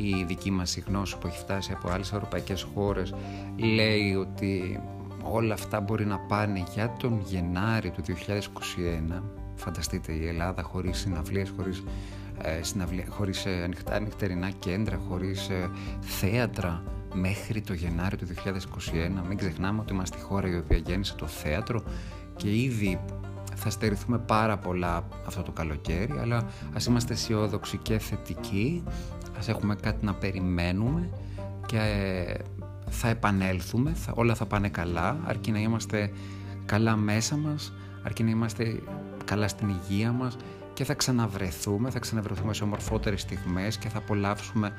η 0.01 0.23
δική 0.27 0.51
μας 0.51 0.75
η 0.75 0.83
γνώση 0.87 1.17
που 1.17 1.27
έχει 1.27 1.37
φτάσει 1.37 1.71
από 1.71 1.89
άλλες 1.89 2.11
ευρωπαϊκές 2.11 2.67
χώρες 2.73 3.13
λέει 3.57 4.15
ότι 4.15 4.79
όλα 5.23 5.53
αυτά 5.53 5.79
μπορεί 5.81 6.05
να 6.05 6.19
πάνε 6.19 6.63
για 6.73 6.95
τον 6.99 7.21
Γενάρη 7.25 7.91
του 7.91 8.03
2021 9.17 9.21
φανταστείτε 9.55 10.11
η 10.11 10.27
Ελλάδα 10.27 10.61
χωρίς 10.61 10.97
συναυλίες, 10.97 11.53
χωρίς, 11.57 11.83
ε, 12.41 12.63
συναυλίες, 12.63 13.05
χωρίς 13.09 13.45
ε, 13.45 13.61
ανοιχτά, 13.63 13.99
νυχτερινά 13.99 14.49
κέντρα, 14.49 14.99
χωρίς 15.07 15.49
ε, 15.49 15.69
θέατρα 15.99 16.83
μέχρι 17.13 17.61
το 17.61 17.73
Γενάρη 17.73 18.15
του 18.17 18.25
2021. 18.25 19.27
Μην 19.27 19.37
ξεχνάμε 19.37 19.79
ότι 19.79 19.93
είμαστε 19.93 20.17
η 20.17 20.21
χώρα 20.21 20.47
η 20.47 20.57
οποία 20.57 20.77
γέννησε 20.77 21.15
το 21.15 21.27
θέατρο 21.27 21.83
και 22.35 22.55
ήδη 22.55 22.99
θα 23.55 23.69
στερηθούμε 23.69 24.17
πάρα 24.17 24.57
πολλά 24.57 25.07
αυτό 25.27 25.41
το 25.41 25.51
καλοκαίρι, 25.51 26.17
αλλά 26.21 26.47
ας 26.73 26.85
είμαστε 26.85 27.13
αισιόδοξοι 27.13 27.77
και 27.77 27.99
θετικοί, 27.99 28.83
ας 29.39 29.47
έχουμε 29.47 29.75
κάτι 29.75 30.05
να 30.05 30.13
περιμένουμε 30.13 31.09
και 31.65 31.79
θα 32.89 33.07
επανέλθουμε, 33.07 33.93
θα, 33.93 34.13
όλα 34.15 34.35
θα 34.35 34.45
πάνε 34.45 34.69
καλά, 34.69 35.17
αρκεί 35.25 35.51
να 35.51 35.59
είμαστε 35.59 36.11
καλά 36.65 36.95
μέσα 36.95 37.37
μας, 37.37 37.73
αρκεί 38.03 38.23
να 38.23 38.29
είμαστε 38.29 38.79
καλά 39.25 39.47
στην 39.47 39.69
υγεία 39.69 40.11
μας 40.11 40.37
και 40.73 40.83
θα 40.83 40.93
ξαναβρεθούμε, 40.93 41.89
θα 41.89 41.99
ξαναβρεθούμε 41.99 42.53
σε 42.53 42.63
ομορφότερες 42.63 43.21
στιγμές 43.21 43.77
και 43.77 43.89
θα 43.89 43.97
απολαύσουμε 43.97 44.73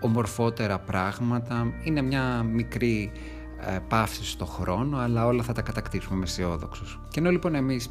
ομορφότερα 0.00 0.78
πράγματα. 0.78 1.72
Είναι 1.84 2.02
μια 2.02 2.42
μικρή 2.42 3.12
ε, 3.60 3.78
παύση 3.88 4.24
στο 4.24 4.44
χρόνο, 4.44 4.98
αλλά 4.98 5.26
όλα 5.26 5.42
θα 5.42 5.52
τα 5.52 5.62
κατακτήσουμε 5.62 6.16
με 6.18 6.24
αισιόδοξους. 6.24 7.00
Και 7.08 7.20
ενώ 7.20 7.30
λοιπόν 7.30 7.54
εμείς 7.54 7.90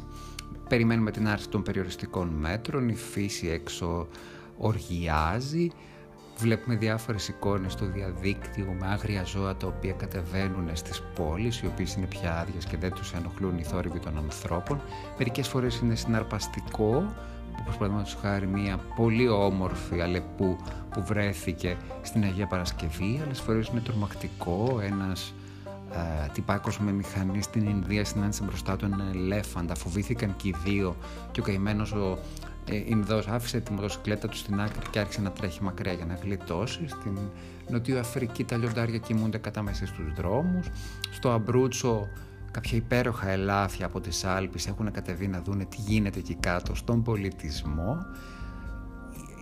περιμένουμε 0.68 1.10
την 1.10 1.28
άρση 1.28 1.48
των 1.48 1.62
περιοριστικών 1.62 2.28
μέτρων, 2.28 2.88
η 2.88 2.94
φύση 2.94 3.48
έξω 3.48 4.08
οργιάζει, 4.58 5.70
βλέπουμε 6.38 6.76
διάφορες 6.76 7.28
εικόνες 7.28 7.72
στο 7.72 7.86
διαδίκτυο 7.86 8.76
με 8.80 8.86
άγρια 8.86 9.24
ζώα 9.24 9.56
τα 9.56 9.66
οποία 9.66 9.92
κατεβαίνουν 9.92 10.70
στις 10.72 11.02
πόλεις, 11.14 11.60
οι 11.60 11.66
οποίες 11.66 11.94
είναι 11.94 12.06
πια 12.06 12.38
άδειες 12.40 12.64
και 12.64 12.76
δεν 12.76 12.92
τους 12.92 13.12
ενοχλούν 13.12 13.58
οι 13.58 13.62
θόρυβοι 13.62 13.98
των 13.98 14.16
ανθρώπων. 14.18 14.80
Μερικές 15.18 15.48
φορές 15.48 15.78
είναι 15.78 15.94
συναρπαστικό 15.94 17.12
όπως 17.60 17.76
παραδείγματος 17.76 18.18
χάρη 18.20 18.46
μια 18.46 18.76
πολύ 18.96 19.28
όμορφη 19.28 20.00
Αλεπού 20.00 20.56
που 20.90 21.02
βρέθηκε 21.02 21.76
στην 22.02 22.22
Αγία 22.22 22.46
Παρασκευή, 22.46 23.20
άλλες 23.24 23.40
φορές 23.40 23.68
είναι 23.68 23.80
τρομακτικό, 23.80 24.80
ένας 24.82 25.34
ε, 25.92 26.28
τυπάκος 26.32 26.78
με 26.78 26.92
μηχανή 26.92 27.42
στην 27.42 27.68
Ινδία 27.68 28.04
συνάντησε 28.04 28.44
μπροστά 28.44 28.76
του 28.76 28.84
έναν 28.84 29.08
ελέφαντα, 29.12 29.74
φοβήθηκαν 29.74 30.36
και 30.36 30.48
οι 30.48 30.54
δύο 30.64 30.96
και 31.30 31.40
ο 31.40 31.42
καημένος 31.42 31.92
ο 31.92 32.18
ε, 32.57 32.57
Ινδός 32.74 33.26
άφησε 33.26 33.60
τη 33.60 33.72
μοτοσυκλέτα 33.72 34.28
του 34.28 34.36
στην 34.36 34.60
άκρη 34.60 34.90
και 34.90 34.98
άρχισε 34.98 35.20
να 35.20 35.30
τρέχει 35.30 35.62
μακριά 35.62 35.92
για 35.92 36.04
να 36.04 36.14
γλιτώσει. 36.14 36.88
Στην 36.88 37.18
Νοτιοαφρική 37.68 37.98
Αφρική 37.98 38.44
τα 38.44 38.56
λιοντάρια 38.56 38.98
κοιμούνται 38.98 39.38
κατά 39.38 39.62
μέσα 39.62 39.86
στους 39.86 40.12
δρόμους. 40.14 40.66
Στο 41.10 41.30
Αμπρούτσο 41.30 42.08
κάποια 42.50 42.76
υπέροχα 42.76 43.28
ελάφια 43.28 43.86
από 43.86 44.00
τις 44.00 44.24
Άλπεις 44.24 44.66
έχουν 44.66 44.90
κατεβεί 44.90 45.28
να 45.28 45.40
δούνε 45.40 45.64
τι 45.64 45.76
γίνεται 45.76 46.18
εκεί 46.18 46.34
κάτω 46.34 46.74
στον 46.74 47.02
πολιτισμό. 47.02 47.96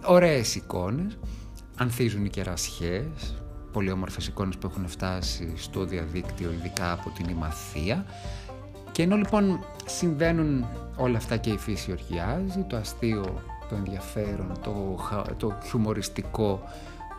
Ωραίες 0.05 0.55
εικόνες, 0.55 1.19
ανθίζουν 1.77 2.25
οι 2.25 2.29
κερασιές, 2.29 3.43
πολύ 3.73 3.91
όμορφες 3.91 4.27
εικόνες 4.27 4.57
που 4.57 4.67
έχουν 4.67 4.89
φτάσει 4.89 5.53
στο 5.57 5.85
διαδίκτυο, 5.85 6.53
ειδικά 6.53 6.93
από 6.93 7.11
την 7.11 7.29
Ημαθία. 7.29 8.05
Και 8.97 9.03
ενώ 9.03 9.17
λοιπόν 9.17 9.65
συμβαίνουν 9.87 10.67
όλα 10.97 11.17
αυτά 11.17 11.37
και 11.37 11.51
η 11.51 11.57
φύση 11.59 11.91
οργιάζει, 11.91 12.65
το 12.69 12.77
αστείο, 12.77 13.43
το 13.69 13.75
ενδιαφέρον, 13.75 14.53
το, 14.63 14.99
το 15.37 15.59
χιουμοριστικό 15.65 16.63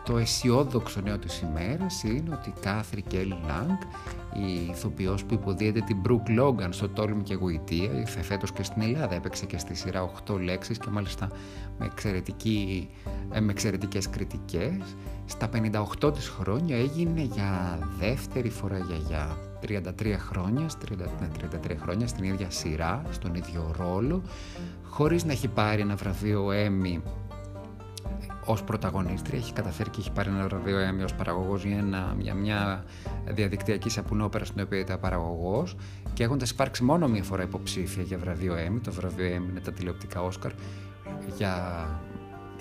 το 0.08 0.18
αισιόδοξο 0.18 1.00
νέο 1.00 1.18
της 1.18 1.40
ημέρας 1.40 2.02
είναι 2.02 2.34
ότι 2.34 2.48
η 2.48 2.52
Κάθρι 2.60 3.02
Κέλλη 3.02 3.38
Λάγκ, 3.46 3.78
η 4.46 4.70
ηθοποιός 4.70 5.24
που 5.24 5.34
υποδίεται 5.34 5.80
την 5.80 5.96
Μπρουκ 5.96 6.28
Λόγκαν 6.28 6.72
στο 6.72 6.88
Τόλμη 6.88 7.22
και 7.22 7.34
Γουητεία, 7.34 7.92
ήρθε 7.92 8.22
φέτος 8.22 8.52
και 8.52 8.62
στην 8.62 8.82
Ελλάδα, 8.82 9.14
έπαιξε 9.14 9.46
και 9.46 9.58
στη 9.58 9.74
σειρά 9.74 10.10
8 10.28 10.38
λέξεις 10.40 10.78
και 10.78 10.88
μάλιστα 10.90 11.28
με, 11.78 11.86
εξαιρετική, 11.86 12.88
ε, 13.30 13.40
με 13.40 13.50
εξαιρετικές 13.50 14.10
κριτικές. 14.10 14.96
Στα 15.26 15.48
58 16.02 16.12
της 16.14 16.28
χρόνια 16.28 16.76
έγινε 16.76 17.20
για 17.20 17.78
δεύτερη 17.98 18.48
φορά 18.48 18.78
για, 18.78 18.96
για 18.96 19.36
33 19.60 20.16
χρόνια, 20.18 20.66
33 20.66 21.76
χρόνια 21.82 22.06
στην 22.06 22.24
ίδια 22.24 22.50
σειρά, 22.50 23.02
στον 23.10 23.34
ίδιο 23.34 23.74
ρόλο, 23.78 24.22
χωρίς 24.82 25.24
να 25.24 25.32
έχει 25.32 25.48
πάρει 25.48 25.80
ένα 25.80 25.96
βραβείο 25.96 26.48
Emmy 26.48 27.00
ως 28.50 28.62
πρωταγωνίστρια. 28.64 29.38
Έχει 29.38 29.52
καταφέρει 29.52 29.90
και 29.90 30.00
έχει 30.00 30.12
πάρει 30.12 30.28
ένα 30.28 30.44
βραβείο 30.44 30.76
Emmy 30.78 31.04
ως 31.04 31.14
παραγωγός 31.14 31.64
για, 31.64 32.14
για 32.18 32.34
μια 32.34 32.84
διαδικτυακή 33.26 33.90
σαπουνόπερα 33.90 34.44
στην 34.44 34.62
οποία 34.62 34.78
ήταν 34.78 35.00
παραγωγός 35.00 35.76
και 36.12 36.22
έχοντας 36.22 36.50
υπάρξει 36.50 36.84
μόνο 36.84 37.08
μία 37.08 37.22
φορά 37.22 37.42
υποψήφια 37.42 38.02
για 38.02 38.18
βραβείο 38.18 38.54
Emmy. 38.54 38.80
Το 38.82 38.92
βραβείο 38.92 39.26
Emmy 39.26 39.50
είναι 39.50 39.60
τα 39.60 39.72
τηλεοπτικά 39.72 40.22
Όσκαρ 40.22 40.52
για 41.36 41.86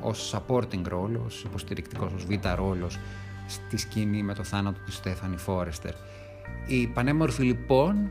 ως 0.01 0.35
supporting 0.35 0.87
role, 0.91 1.19
ως 1.25 1.43
υποστηρικτικός, 1.43 2.13
ως 2.13 2.25
β' 2.25 2.55
ρόλος 2.55 2.99
στη 3.47 3.77
σκηνή 3.77 4.23
με 4.23 4.33
το 4.33 4.43
θάνατο 4.43 4.79
του 4.85 4.91
Στέφανη 4.91 5.37
Φόρεστερ. 5.37 5.93
Η 6.67 6.87
πανέμορφη 6.87 7.43
λοιπόν 7.43 8.09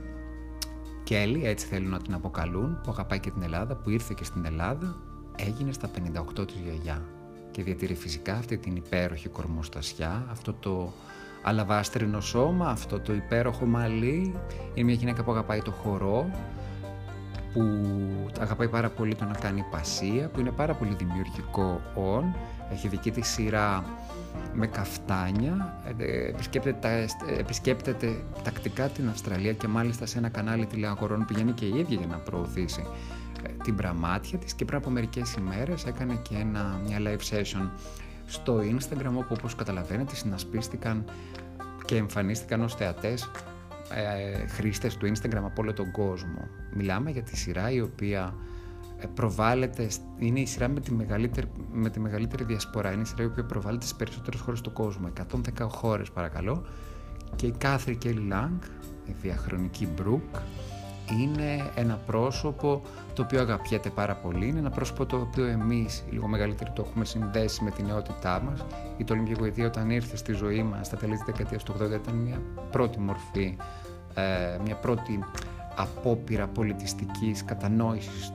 Κέλλη, 1.04 1.46
έτσι 1.46 1.66
θέλουν 1.66 1.90
να 1.90 1.98
την 1.98 2.14
αποκαλούν, 2.14 2.80
που 2.82 2.90
αγαπάει 2.90 3.20
και 3.20 3.30
την 3.30 3.42
Ελλάδα, 3.42 3.76
που 3.76 3.90
ήρθε 3.90 4.14
και 4.16 4.24
στην 4.24 4.44
Ελλάδα, 4.44 4.96
έγινε 5.36 5.72
στα 5.72 5.90
58 6.38 6.46
της 6.46 6.56
γιαγιά 6.64 7.02
και 7.56 7.62
διατηρεί 7.62 7.94
φυσικά 7.94 8.34
αυτή 8.34 8.56
την 8.58 8.76
υπέροχη 8.76 9.28
κορμοστασιά, 9.28 10.26
αυτό 10.30 10.52
το 10.52 10.92
αλαβάστρινο 11.42 12.20
σώμα, 12.20 12.68
αυτό 12.68 13.00
το 13.00 13.12
υπέροχο 13.12 13.66
μαλλί. 13.66 14.34
Είναι 14.74 14.86
μια 14.86 14.94
γυναίκα 14.94 15.24
που 15.24 15.30
αγαπάει 15.30 15.62
το 15.62 15.70
χορό, 15.70 16.30
που 17.52 17.62
αγαπάει 18.40 18.68
πάρα 18.68 18.90
πολύ 18.90 19.14
το 19.14 19.24
να 19.24 19.34
κάνει 19.34 19.64
πασία, 19.70 20.28
που 20.28 20.40
είναι 20.40 20.50
πάρα 20.50 20.74
πολύ 20.74 20.94
δημιουργικό 20.94 21.80
όν, 21.94 22.36
έχει 22.72 22.88
δική 22.88 23.10
της 23.10 23.28
σειρά 23.28 23.84
με 24.54 24.66
καφτάνια, 24.66 25.82
ε, 25.98 26.28
επισκέπτεται, 26.28 27.08
επισκέπτεται 27.38 28.24
τακτικά 28.42 28.88
την 28.88 29.08
Αυστραλία 29.08 29.52
και 29.52 29.68
μάλιστα 29.68 30.06
σε 30.06 30.18
ένα 30.18 30.28
κανάλι 30.28 30.66
τηλεαγορών 30.66 31.24
πηγαίνει 31.24 31.52
και 31.52 31.64
η 31.64 31.78
ίδια 31.78 31.98
για 31.98 32.06
να 32.06 32.16
προωθήσει 32.16 32.86
την 33.62 33.74
πραμάτια 33.74 34.38
της 34.38 34.54
και 34.54 34.64
πριν 34.64 34.78
από 34.78 34.90
μερικές 34.90 35.34
ημέρες 35.34 35.84
έκανε 35.84 36.18
και 36.28 36.34
ένα, 36.34 36.80
μια 36.86 36.98
live 37.00 37.34
session 37.34 37.68
στο 38.26 38.58
Instagram 38.58 39.12
όπου 39.14 39.34
όπως 39.38 39.54
καταλαβαίνετε 39.54 40.14
συνασπίστηκαν 40.14 41.04
και 41.84 41.96
εμφανίστηκαν 41.96 42.60
ως 42.60 42.74
θεατές 42.74 43.30
ε, 43.94 44.46
χρήστες 44.46 44.96
του 44.96 45.06
Instagram 45.06 45.42
από 45.44 45.62
όλο 45.62 45.72
τον 45.72 45.90
κόσμο. 45.90 46.48
Μιλάμε 46.74 47.10
για 47.10 47.22
τη 47.22 47.36
σειρά 47.36 47.70
η 47.70 47.80
οποία 47.80 48.34
ε, 48.98 49.06
προβάλλεται, 49.14 49.88
είναι 50.18 50.40
η 50.40 50.46
σειρά 50.46 50.68
με 50.68 50.80
τη 50.80 50.92
μεγαλύτερη, 50.92 51.46
με 51.72 51.90
τη 51.90 52.00
μεγαλύτερη 52.00 52.44
διασπορά, 52.44 52.92
είναι 52.92 53.02
η 53.02 53.04
σειρά 53.04 53.22
η 53.22 53.26
οποία 53.26 53.44
προβάλλεται 53.44 53.84
στις 53.84 53.96
περισσότερες 53.96 54.40
χώρες 54.40 54.60
του 54.60 54.72
κόσμου, 54.72 55.12
110 55.58 55.66
χώρες 55.68 56.10
παρακαλώ. 56.10 56.66
Και 57.36 57.46
η 57.46 57.54
Κάθρι 57.58 57.96
Κέλλη 57.96 58.26
Λάγκ, 58.26 58.62
η 59.06 59.14
διαχρονική 59.22 59.86
Μπρουκ, 59.86 60.36
είναι 61.12 61.70
ένα 61.74 62.00
πρόσωπο 62.06 62.82
το 63.14 63.22
οποίο 63.22 63.40
αγαπιέται 63.40 63.90
πάρα 63.90 64.14
πολύ. 64.14 64.46
Είναι 64.46 64.58
ένα 64.58 64.70
πρόσωπο 64.70 65.06
το 65.06 65.16
οποίο 65.16 65.46
εμείς, 65.46 66.04
λίγο 66.10 66.26
μεγαλύτεροι, 66.26 66.70
το 66.74 66.84
έχουμε 66.86 67.04
συνδέσει 67.04 67.64
με 67.64 67.70
την 67.70 67.86
νεότητά 67.86 68.42
μας. 68.42 68.64
Η 68.96 69.04
τολμική 69.04 69.34
γοητεία, 69.38 69.66
όταν 69.66 69.90
ήρθε 69.90 70.16
στη 70.16 70.32
ζωή 70.32 70.62
μας 70.62 70.86
στα 70.86 70.96
τέλη 70.96 71.12
της 71.12 71.24
δεκαετίας 71.26 71.62
του 71.62 71.72
80, 71.72 71.94
ήταν 71.94 72.14
μια 72.14 72.40
πρώτη 72.70 73.00
μορφή, 73.00 73.56
ε, 74.14 74.58
μια 74.64 74.74
πρώτη 74.74 75.18
απόπειρα 75.76 76.46
πολιτιστικής 76.46 77.44
κατανόησης 77.44 78.32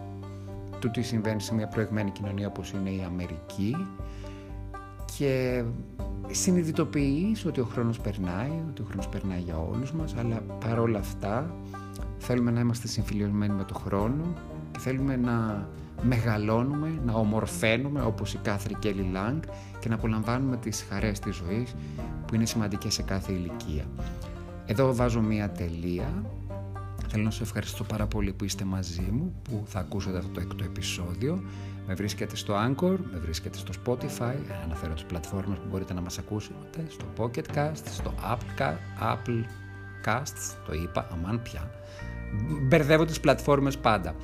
του 0.80 0.92
τι 0.92 1.02
συμβαίνει 1.02 1.42
σε 1.42 1.54
μια 1.54 1.68
προηγμένη 1.68 2.12
κοινωνία 2.12 2.48
όπως 2.48 2.72
είναι 2.72 2.90
η 2.90 3.04
Αμερική 3.06 3.76
και 5.18 5.64
συνειδητοποιείς 6.32 7.46
ότι 7.46 7.60
ο 7.60 7.66
χρόνος 7.66 8.00
περνάει, 8.00 8.52
ότι 8.70 8.82
ο 8.82 8.86
χρόνος 8.86 9.08
περνάει 9.08 9.40
για 9.40 9.58
όλους 9.58 9.92
μας, 9.92 10.16
αλλά 10.18 10.42
παρόλα 10.66 11.00
αυτά 11.00 11.56
θέλουμε 12.22 12.52
να 12.52 12.60
είμαστε 12.60 12.88
συμφιλειωμένοι 12.88 13.54
με 13.54 13.64
τον 13.64 13.78
χρόνο 13.78 14.34
και 14.72 14.80
θέλουμε 14.80 15.16
να 15.16 15.68
μεγαλώνουμε, 16.02 17.02
να 17.06 17.14
ομορφαίνουμε 17.14 18.02
όπως 18.02 18.34
η 18.34 18.38
Κάθρι 18.38 18.76
Κέλλη 18.76 19.10
Λάγκ 19.12 19.42
και 19.80 19.90
να 19.90 19.96
απολαμβάνουμε 19.96 20.58
τις 20.58 20.86
χαρές 20.90 21.20
της 21.20 21.36
ζωής 21.36 21.76
που 22.26 22.36
είναι 22.36 22.46
σημαντικές 22.46 22.94
σε 22.94 23.02
κάθε 23.02 23.32
ηλικία. 23.32 23.86
Εδώ 24.66 24.96
βάζω 24.96 25.22
μία 25.22 25.50
τελεία. 25.50 26.24
Θέλω 27.08 27.24
να 27.24 27.32
σας 27.32 27.42
ευχαριστώ 27.42 27.84
πάρα 27.84 28.08
πολύ 28.08 28.34
που 28.34 28.44
είστε 28.44 28.64
μαζί 28.64 29.08
μου, 29.12 29.34
που 29.42 29.64
θα 29.68 29.80
ακούσετε 29.80 30.18
αυτό 30.18 30.30
το 30.30 30.40
έκτο 30.40 30.64
επεισόδιο. 30.64 31.44
Με 31.88 31.94
βρίσκεται 31.94 32.36
στο 32.36 32.54
Anchor, 32.54 32.98
με 33.12 33.20
βρίσκεται 33.20 33.58
στο 33.58 33.74
Spotify, 33.86 34.36
αναφέρω 34.64 34.94
τις 34.94 35.04
πλατφόρμες 35.04 35.58
που 35.58 35.66
μπορείτε 35.70 35.94
να 35.94 36.02
μας 36.02 36.18
ακούσετε, 36.18 36.86
στο 36.90 37.06
Pocket 37.18 37.56
Cast, 37.56 37.84
στο 37.86 38.14
Apple, 38.32 38.76
Apple 39.02 39.44
Casts, 40.06 40.56
το 40.66 40.74
είπα, 40.74 41.08
αμάν 41.12 41.42
πια. 41.42 41.72
Μπερδεύω 42.62 43.06
τις 43.06 43.20
πλατφόρμες 43.20 43.78
πάντα. 43.78 44.16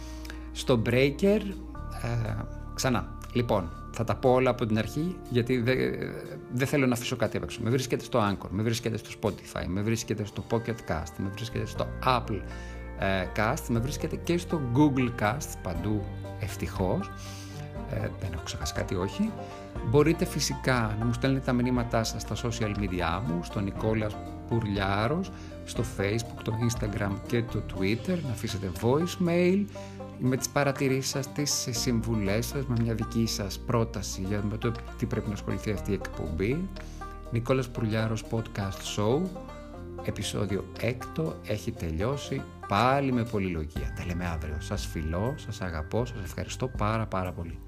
Στο 0.51 0.81
Breaker, 0.85 1.41
ε, 2.01 2.43
ξανά, 2.73 3.17
λοιπόν, 3.33 3.71
θα 3.91 4.03
τα 4.03 4.15
πω 4.15 4.29
όλα 4.29 4.49
από 4.49 4.65
την 4.65 4.77
αρχή 4.77 5.15
γιατί 5.29 5.63
δεν 6.51 6.67
θέλω 6.67 6.85
να 6.85 6.93
αφήσω 6.93 7.15
κάτι 7.15 7.37
απ' 7.37 7.49
Με 7.61 7.69
βρίσκεται 7.69 8.03
στο 8.03 8.19
Anchor, 8.19 8.47
με 8.49 8.63
βρίσκεται 8.63 8.97
στο 8.97 9.09
Spotify, 9.21 9.65
με 9.67 9.81
βρίσκεται 9.81 10.25
στο 10.25 10.43
Pocket 10.51 10.91
Cast, 10.91 11.13
με 11.17 11.29
βρίσκεται 11.33 11.65
στο 11.65 11.87
Apple 12.05 12.41
ε, 12.99 13.25
Cast, 13.35 13.67
με 13.67 13.79
βρίσκεται 13.79 14.15
και 14.15 14.37
στο 14.37 14.61
Google 14.75 15.21
Cast, 15.21 15.49
παντού 15.63 16.03
ευτυχώς. 16.39 17.11
Ε, 17.91 18.09
δεν 18.19 18.29
έχω 18.33 18.43
ξεχάσει 18.43 18.73
κάτι 18.73 18.95
όχι. 18.95 19.31
Μπορείτε 19.89 20.25
φυσικά 20.25 20.95
να 20.99 21.05
μου 21.05 21.13
στέλνετε 21.13 21.45
τα 21.45 21.53
μηνύματά 21.53 22.03
σας 22.03 22.21
στα 22.21 22.35
social 22.35 22.75
media 22.79 23.21
μου, 23.27 23.43
στο 23.43 23.59
Νικόλας 23.59 24.15
Πουρλιάρος, 24.47 25.31
στο 25.65 25.83
Facebook, 25.97 26.41
το 26.43 26.53
Instagram 26.67 27.11
και 27.27 27.43
το 27.43 27.63
Twitter, 27.73 28.17
να 28.25 28.31
αφήσετε 28.31 28.71
voicemail 28.81 29.65
με 30.19 30.37
τις 30.37 30.49
παρατηρήσεις 30.49 31.09
σας, 31.11 31.31
τις 31.31 31.67
συμβουλές 31.69 32.45
σας, 32.45 32.65
με 32.65 32.75
μια 32.81 32.93
δική 32.93 33.25
σας 33.25 33.59
πρόταση 33.59 34.21
για 34.27 34.43
το 34.59 34.71
τι 34.97 35.05
πρέπει 35.05 35.27
να 35.27 35.33
ασχοληθεί 35.33 35.71
αυτή 35.71 35.91
η 35.91 35.93
εκπομπή. 35.93 36.67
Νικόλας 37.31 37.69
Πουρλιάρος 37.69 38.23
Podcast 38.31 38.97
Show, 38.97 39.21
επεισόδιο 40.03 40.65
έκτο, 40.79 41.35
έχει 41.47 41.71
τελειώσει 41.71 42.41
πάλι 42.67 43.11
με 43.11 43.23
πολυλογία. 43.23 43.93
Τα 43.95 44.05
λέμε 44.05 44.25
αύριο. 44.25 44.55
Σας 44.59 44.85
φιλώ, 44.85 45.33
σας 45.37 45.61
αγαπώ, 45.61 46.05
σας 46.05 46.23
ευχαριστώ 46.23 46.67
πάρα 46.67 47.05
πάρα 47.05 47.31
πολύ. 47.31 47.59